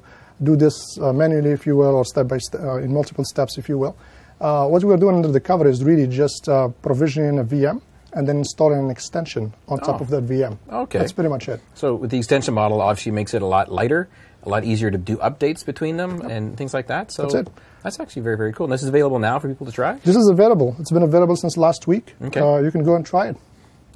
do 0.49 0.53
this 0.65 0.77
uh, 1.01 1.13
manually, 1.23 1.53
if 1.59 1.63
you 1.69 1.75
will, 1.81 1.95
or 2.01 2.05
step 2.15 2.27
by 2.33 2.39
step, 2.39 2.61
uh, 2.69 2.85
in 2.85 2.91
multiple 2.99 3.25
steps, 3.33 3.53
if 3.61 3.65
you 3.71 3.77
will. 3.83 3.95
Uh, 4.41 4.67
what 4.73 4.81
we're 4.83 5.03
doing 5.05 5.15
under 5.21 5.33
the 5.39 5.45
cover 5.51 5.67
is 5.75 5.79
really 5.91 6.09
just 6.23 6.43
uh, 6.49 6.67
provisioning 6.87 7.39
a 7.39 7.45
VM 7.53 7.79
and 8.13 8.29
then 8.29 8.37
installing 8.39 8.79
an 8.79 8.91
extension 8.91 9.55
on 9.69 9.79
top 9.79 10.01
Oh. 10.01 10.05
of 10.05 10.11
that 10.11 10.27
VM. 10.27 10.59
Okay. 10.71 10.99
That's 10.99 11.13
pretty 11.13 11.31
much 11.31 11.49
it. 11.49 11.61
So 11.75 11.95
with 11.95 12.11
the 12.11 12.19
extension 12.19 12.55
model, 12.55 12.81
obviously 12.81 13.13
makes 13.13 13.35
it 13.35 13.43
a 13.43 13.47
lot 13.47 13.71
lighter, 13.73 14.09
a 14.45 14.49
lot 14.49 14.65
easier 14.65 14.91
to 14.91 14.99
do 14.99 15.17
updates 15.19 15.65
between 15.65 15.97
them 15.97 16.21
and 16.23 16.57
things 16.57 16.75
like 16.75 16.89
that. 16.89 17.11
So 17.13 17.23
That's 17.23 17.35
it. 17.35 17.49
That's 17.83 17.99
actually 18.01 18.23
very 18.23 18.37
very 18.37 18.53
cool. 18.53 18.65
And 18.67 18.73
this 18.73 18.83
is 18.83 18.89
available 18.89 19.19
now 19.19 19.39
for 19.39 19.49
people 19.49 19.67
to 19.67 19.73
try. 19.73 19.95
This 20.05 20.17
is 20.17 20.29
available. 20.29 20.77
It's 20.79 20.91
been 20.91 21.03
available 21.03 21.37
since 21.37 21.57
last 21.57 21.87
week. 21.87 22.15
Okay. 22.23 22.41
Uh, 22.41 22.59
you 22.59 22.71
can 22.71 22.85
go 22.85 22.95
and 22.95 23.05
try 23.05 23.29
it. 23.29 23.37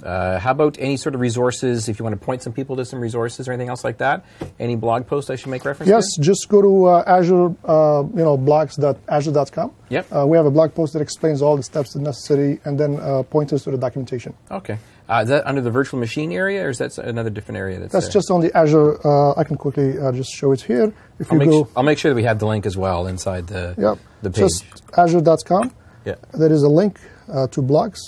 Uh, 0.03 0.39
how 0.39 0.51
about 0.51 0.77
any 0.79 0.97
sort 0.97 1.15
of 1.15 1.21
resources? 1.21 1.89
If 1.89 1.99
you 1.99 2.05
want 2.05 2.19
to 2.19 2.25
point 2.25 2.43
some 2.43 2.53
people 2.53 2.77
to 2.77 2.85
some 2.85 3.01
resources 3.01 3.49
or 3.49 3.53
anything 3.53 3.71
else 3.71 3.83
like 3.85 3.99
that, 3.99 4.25
any 4.61 4.77
blog 4.77 5.07
post 5.07 5.31
I 5.31 5.37
should 5.37 5.49
make 5.49 5.65
reference 5.65 5.89
Yes, 5.89 6.05
to? 6.17 6.23
just 6.23 6.49
go 6.49 6.61
to 6.61 6.87
uh, 6.87 7.05
Azure, 7.07 7.47
uh, 7.65 8.03
you 8.15 8.23
know, 8.23 8.37
blogs.azure.com. 8.39 9.73
Yep. 9.89 10.07
Uh, 10.15 10.27
we 10.27 10.37
have 10.37 10.47
a 10.47 10.51
blog 10.51 10.75
post 10.75 10.93
that 10.93 11.03
explains 11.03 11.41
all 11.43 11.57
the 11.57 11.63
steps 11.63 11.97
necessary 11.97 12.61
and 12.65 12.79
then 12.79 12.99
uh, 13.01 13.23
pointers 13.23 13.65
to 13.65 13.71
the 13.71 13.79
documentation. 13.79 14.35
Okay. 14.51 14.79
Uh, 15.09 15.21
is 15.23 15.29
that 15.29 15.47
under 15.47 15.61
the 15.61 15.71
virtual 15.71 16.01
machine 16.01 16.33
area, 16.33 16.65
or 16.65 16.69
is 16.71 16.79
that 16.79 16.99
another 16.99 17.31
different 17.31 17.57
area? 17.59 17.79
That's, 17.79 17.93
That's 17.93 18.09
just 18.13 18.29
on 18.31 18.41
the 18.41 18.55
Azure. 18.57 18.99
Uh, 19.07 19.35
I 19.39 19.45
can 19.45 19.57
quickly 19.57 19.97
uh, 19.99 20.11
just 20.11 20.33
show 20.35 20.51
it 20.51 20.61
here. 20.61 20.93
If 21.21 21.31
I'll 21.33 21.37
you 21.37 21.39
make, 21.39 21.51
go, 21.51 21.65
su- 21.65 21.71
I'll 21.77 21.85
make 21.85 21.99
sure 21.99 22.11
that 22.11 22.17
we 22.17 22.25
have 22.25 22.41
the 22.41 22.47
link 22.47 22.67
as 22.67 22.77
well 22.77 23.07
inside 23.07 23.47
the 23.47 23.75
yep, 23.79 23.99
the 24.23 24.31
page. 24.31 24.41
just 24.41 24.65
azure.com. 24.99 25.73
yeah. 26.05 26.17
There 26.35 26.53
is 26.53 26.65
a 26.65 26.69
link 26.69 26.99
uh, 27.33 27.47
to 27.49 27.63
blogs. 27.63 27.99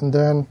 And 0.00 0.12
then 0.12 0.46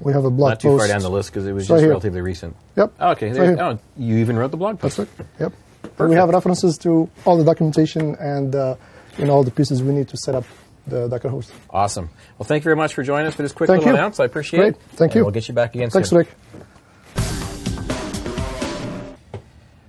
we 0.00 0.12
have 0.12 0.24
a 0.24 0.30
blog 0.30 0.52
post. 0.52 0.54
Not 0.54 0.60
too 0.60 0.68
post. 0.76 0.80
far 0.82 0.88
down 0.88 1.02
the 1.02 1.10
list 1.10 1.30
because 1.30 1.46
it 1.46 1.52
was 1.52 1.64
It's 1.64 1.70
right 1.70 1.76
just 1.76 1.82
here. 1.82 1.90
relatively 1.90 2.20
recent. 2.20 2.56
Yep. 2.76 2.92
Oh, 3.00 3.10
okay. 3.12 3.28
It's 3.28 3.38
There, 3.38 3.54
right 3.56 3.58
oh, 3.74 3.78
you 3.96 4.16
even 4.18 4.36
wrote 4.36 4.50
the 4.50 4.56
blog 4.56 4.78
post. 4.78 4.96
That's 4.98 5.10
it. 5.20 5.26
Yep. 5.40 5.52
And 5.98 6.08
we 6.10 6.16
have 6.16 6.28
references 6.30 6.78
to 6.78 7.08
all 7.24 7.36
the 7.36 7.44
documentation 7.44 8.14
and 8.16 8.54
uh, 8.54 8.74
you 9.18 9.26
know 9.26 9.34
all 9.34 9.44
the 9.44 9.50
pieces 9.50 9.82
we 9.82 9.92
need 9.94 10.08
to 10.08 10.16
set 10.16 10.34
up 10.34 10.44
the 10.86 11.08
Docker 11.08 11.28
host. 11.28 11.52
Awesome. 11.70 12.10
Well, 12.38 12.46
thank 12.46 12.62
you 12.62 12.64
very 12.64 12.76
much 12.76 12.94
for 12.94 13.02
joining 13.02 13.26
us 13.26 13.34
for 13.34 13.42
this 13.42 13.52
quick 13.52 13.68
Thank 13.68 13.80
little 13.80 13.94
you. 13.94 13.98
announce. 13.98 14.20
I 14.20 14.24
appreciate 14.24 14.60
it. 14.60 14.62
Great. 14.62 14.74
it. 14.74 14.80
Thank 14.96 15.12
And 15.12 15.14
you. 15.16 15.24
We'll 15.24 15.32
get 15.32 15.48
you 15.48 15.54
back 15.54 15.74
again 15.74 15.88
Thanks, 15.90 16.10
soon. 16.10 16.18
Rick. 16.18 16.28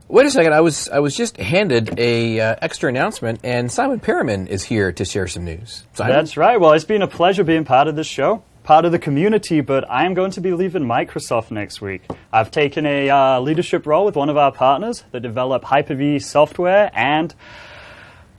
Wait 0.07 0.25
a 0.27 0.31
second. 0.31 0.53
I 0.53 0.61
was 0.61 0.87
I 0.89 0.99
was 0.99 1.15
just 1.15 1.35
handed 1.37 1.99
a 1.99 2.39
uh, 2.39 2.55
extra 2.61 2.87
announcement, 2.89 3.41
and 3.43 3.69
Symon 3.69 3.99
Perriman 4.01 4.47
is 4.47 4.63
here 4.63 4.91
to 4.93 5.03
share 5.03 5.27
some 5.27 5.43
news. 5.43 5.83
Symon? 5.95 6.07
That's 6.09 6.37
right. 6.37 6.59
Well, 6.59 6.71
it's 6.73 6.85
been 6.85 7.01
a 7.01 7.07
pleasure 7.07 7.43
being 7.43 7.65
part 7.65 7.87
of 7.87 7.95
this 7.95 8.07
show, 8.07 8.43
part 8.65 8.83
of 8.83 8.91
the 8.91 8.97
community, 8.97 9.61
but 9.61 9.87
I 9.91 10.05
am 10.05 10.15
going 10.15 10.31
to 10.31 10.41
be 10.41 10.51
leaving 10.51 10.83
Microsoft 10.83 11.51
next 11.51 11.81
week. 11.81 12.01
I've 12.33 12.49
taken 12.49 12.87
a 12.87 13.11
uh, 13.11 13.39
leadership 13.39 13.85
role 13.85 14.05
with 14.05 14.15
one 14.15 14.27
of 14.27 14.37
our 14.37 14.51
partners 14.51 15.03
that 15.11 15.19
develop 15.19 15.63
Hyper-V 15.63 16.17
software, 16.17 16.89
and 16.95 17.35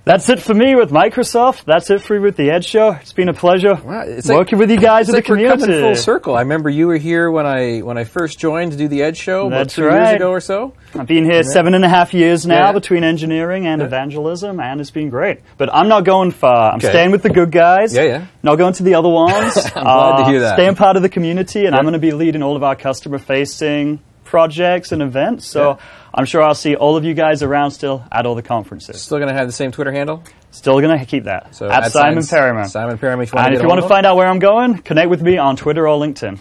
that's 0.06 0.28
it 0.30 0.40
for 0.40 0.54
me 0.54 0.74
with 0.76 0.90
Microsoft. 0.90 1.64
That's 1.64 1.90
it 1.90 2.00
for 2.00 2.14
me 2.14 2.20
with 2.20 2.36
the 2.36 2.50
Edge 2.50 2.64
Show. 2.64 2.92
It's 2.92 3.12
been 3.12 3.28
a 3.28 3.34
pleasure 3.34 3.74
Wow, 3.74 4.04
it's 4.06 4.28
like- 4.28 4.38
working 4.38 4.58
with 4.58 4.70
you 4.70 4.78
guys 4.78 5.08
in 5.08 5.14
like 5.16 5.26
the 5.26 5.32
we're 5.34 5.48
coming 5.58 5.80
full 5.80 5.96
circle. 5.96 6.36
I 6.36 6.40
remember 6.42 6.70
you 6.70 6.86
were 6.86 6.96
here 6.96 7.30
when 7.30 7.44
I 7.44 7.80
when 7.80 7.98
I 7.98 8.04
first 8.04 8.38
joined 8.38 8.70
to 8.72 8.78
do 8.78 8.86
the 8.88 9.02
Edge 9.02 9.18
show 9.18 9.48
about 9.48 9.58
That's 9.64 9.74
two 9.74 9.82
years 9.82 9.92
right. 9.94 10.14
ago 10.16 10.30
or 10.30 10.40
so. 10.40 10.72
I've 10.94 11.06
been 11.06 11.24
here 11.24 11.42
seven 11.42 11.74
and 11.74 11.84
a 11.84 11.88
half 11.88 12.14
years 12.14 12.46
now 12.46 12.66
Yeah. 12.68 12.72
between 12.72 13.04
engineering 13.04 13.66
and 13.66 13.82
evangelism, 13.82 14.60
and 14.60 14.80
it's 14.80 14.90
been 14.92 15.10
great. 15.10 15.40
But 15.58 15.74
I'm 15.74 15.88
not 15.88 16.04
going 16.04 16.30
far. 16.30 16.70
I'm 16.72 16.76
Okay. 16.78 16.88
staying 16.88 17.10
with 17.10 17.22
the 17.22 17.30
good 17.30 17.50
guys. 17.50 17.94
Yeah, 17.94 18.02
yeah. 18.04 18.24
Not 18.42 18.56
going 18.56 18.72
to 18.74 18.84
the 18.84 18.94
other 18.94 19.08
ones. 19.10 19.56
I'm 19.76 19.82
glad 19.82 20.16
to 20.24 20.30
hear 20.30 20.38
uh, 20.38 20.42
that. 20.44 20.54
Staying 20.54 20.76
part 20.76 20.96
of 20.96 21.02
the 21.02 21.08
community, 21.10 21.66
and 21.66 21.74
I'm 21.74 21.82
going 21.82 21.92
to 21.94 21.98
be 21.98 22.12
leading 22.12 22.42
all 22.42 22.54
of 22.56 22.62
our 22.62 22.76
customer-facing 22.76 23.98
projects 24.26 24.92
and 24.92 25.00
events. 25.00 25.46
So 25.46 25.70
Yeah. 25.70 25.76
I'm 26.12 26.24
sure 26.26 26.42
I'll 26.42 26.54
see 26.54 26.76
all 26.76 26.96
of 26.96 27.04
you 27.04 27.14
guys 27.14 27.42
around 27.42 27.70
still 27.70 28.04
at 28.12 28.26
all 28.26 28.34
the 28.34 28.42
conferences. 28.42 29.00
Still 29.00 29.18
going 29.18 29.28
to 29.28 29.34
have 29.34 29.46
the 29.46 29.52
same 29.52 29.72
Twitter 29.72 29.92
handle. 29.92 30.22
Still 30.50 30.80
going 30.80 30.98
to 30.98 31.04
keep 31.06 31.24
that. 31.24 31.54
So 31.54 31.70
at, 31.70 31.84
Symon 31.92 32.18
Perriman. 32.18 32.64
Symon 32.64 32.98
Perriman. 32.98 33.22
If 33.22 33.32
you 33.32 33.38
and 33.38 33.54
if 33.54 33.62
you 33.62 33.68
want 33.68 33.80
to 33.80 33.88
find 33.88 34.04
out 34.06 34.16
where 34.16 34.26
I'm 34.26 34.38
going, 34.38 34.78
connect 34.78 35.08
with 35.08 35.22
me 35.22 35.38
on 35.38 35.56
Twitter 35.56 35.86
or 35.88 35.98
LinkedIn. 35.98 36.38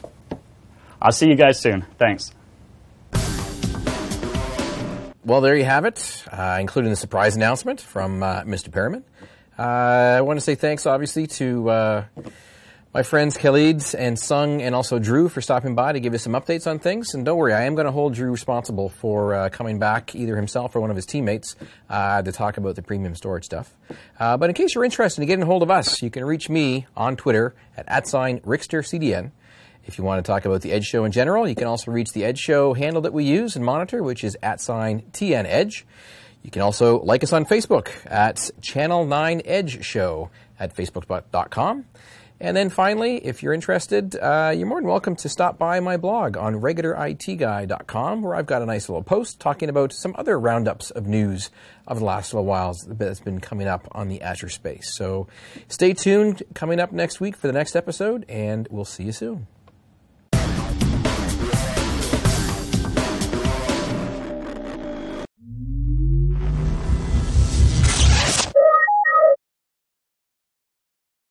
I'll 1.02 1.12
see 1.12 1.28
you 1.28 1.36
guys 1.36 1.60
soon. 1.60 1.86
Thanks. 1.98 2.32
Well, 5.26 5.41
there 5.41 5.56
you 5.56 5.65
have 5.65 5.86
it, 5.86 6.24
uh, 6.32 6.58
including 6.62 6.91
the 6.91 6.95
surprise 6.95 7.36
announcement 7.36 7.82
from 7.82 8.21
uh, 8.21 8.43
Mr. 8.43 8.69
Perriman. 8.69 9.04
Uh, 9.58 10.17
I 10.17 10.21
want 10.21 10.38
to 10.38 10.41
say 10.41 10.54
thanks, 10.54 10.86
obviously, 10.86 11.26
to 11.28 11.69
uh, 11.69 12.06
my 12.95 13.03
friends 13.03 13.36
Khalid 13.36 13.84
and 13.97 14.17
Sung 14.17 14.62
and 14.62 14.73
also 14.73 14.99
Drew 14.99 15.27
for 15.27 15.41
stopping 15.41 15.75
by 15.75 15.91
to 15.91 15.99
give 15.99 16.13
us 16.13 16.23
some 16.23 16.31
updates 16.31 16.65
on 16.65 16.79
things. 16.79 17.13
And 17.13 17.25
don't 17.25 17.38
worry, 17.38 17.51
I 17.51 17.63
am 17.63 17.75
going 17.75 17.88
to 17.88 17.91
hold 17.91 18.13
Drew 18.13 18.31
responsible 18.31 18.88
for 18.88 19.34
uh, 19.34 19.49
coming 19.49 19.79
back, 19.79 20.15
either 20.15 20.38
himself 20.38 20.77
or 20.77 20.79
one 20.79 20.91
of 20.91 20.95
his 20.95 21.05
teammates, 21.05 21.58
uh, 21.89 22.21
to 22.21 22.31
talk 22.31 22.55
about 22.55 22.77
the 22.77 22.81
premium 22.81 23.13
storage 23.13 23.43
stuff. 23.43 23.75
Uh, 24.17 24.38
but 24.38 24.49
in 24.49 24.53
case 24.53 24.73
you're 24.73 24.86
interested 24.86 25.21
in 25.21 25.27
getting 25.27 25.43
a 25.43 25.45
hold 25.45 25.62
of 25.62 25.69
us, 25.69 26.01
you 26.01 26.10
can 26.10 26.23
reach 26.23 26.47
me 26.49 26.88
on 26.95 27.17
Twitter 27.17 27.53
at, 27.75 27.84
at 27.89 28.08
sign 28.08 28.39
RicksterCDN. 28.39 29.31
If 29.84 29.97
you 29.97 30.05
want 30.05 30.23
to 30.23 30.31
talk 30.31 30.45
about 30.45 30.62
the 30.62 30.71
Edge 30.71 30.86
Show 30.86 31.03
in 31.03 31.12
general, 31.12 31.49
you 31.49 31.55
can 31.55 31.67
also 31.67 31.91
reach 31.91 32.13
the 32.13 32.23
Edge 32.23 32.39
Show 32.39 32.75
handle 32.75 33.01
that 33.01 33.12
we 33.12 33.25
use 33.25 33.58
and 33.58 33.65
monitor, 33.65 34.03
which 34.03 34.23
is 34.23 34.38
at 34.41 34.62
sign 34.62 35.01
TN 35.12 35.43
Edge. 35.45 35.86
You 36.43 36.49
can 36.49 36.62
also 36.62 37.01
like 37.01 37.25
us 37.25 37.34
on 37.34 37.43
Facebook 37.43 37.89
at 38.05 38.51
Channel 38.62 39.05
9 39.05 39.41
Edge 39.43 39.84
Show 39.84 40.29
at 40.58 40.73
facebook.com. 40.73 41.84
And 42.39 42.56
then 42.56 42.69
finally, 42.69 43.26
if 43.26 43.41
you're 43.41 43.54
interested, 43.54 44.15
uh, 44.15 44.54
you're 44.56 44.67
more 44.67 44.82
than 44.82 44.89
welcome 44.89 45.15
to 45.17 45.30
stop 45.30 45.58
by 45.58 45.80
my 45.80 45.95
blog 45.95 46.36
on 46.36 46.56
regularitguy.com, 46.56 48.21
where 48.21 48.36
I've 48.36 48.45
got 48.45 48.62
a 48.62 48.65
nice 48.65 48.89
little 48.89 49.04
post 49.04 49.39
talking 49.39 49.69
about 49.69 49.93
some 49.93 50.13
other 50.17 50.38
roundups 50.38 50.91
of 50.91 51.08
news 51.08 51.50
of 51.88 52.00
the 52.00 52.06
last 52.06 52.34
little 52.34 52.45
while 52.45 52.76
that's 52.88 53.21
been 53.21 53.39
coming 53.39 53.67
up 53.67 53.88
on 53.93 54.10
the 54.10 54.21
Azure 54.21 54.50
space. 54.50 54.93
So 54.95 55.28
stay 55.69 55.93
tuned 55.93 56.43
coming 56.54 56.80
up 56.80 56.91
next 56.91 57.21
week 57.21 57.38
for 57.38 57.48
the 57.48 57.54
next 57.54 57.76
episode, 57.76 58.26
and 58.28 58.67
we'll 58.69 58.86
see 58.86 59.04
you 59.04 59.12
soon. 59.13 59.48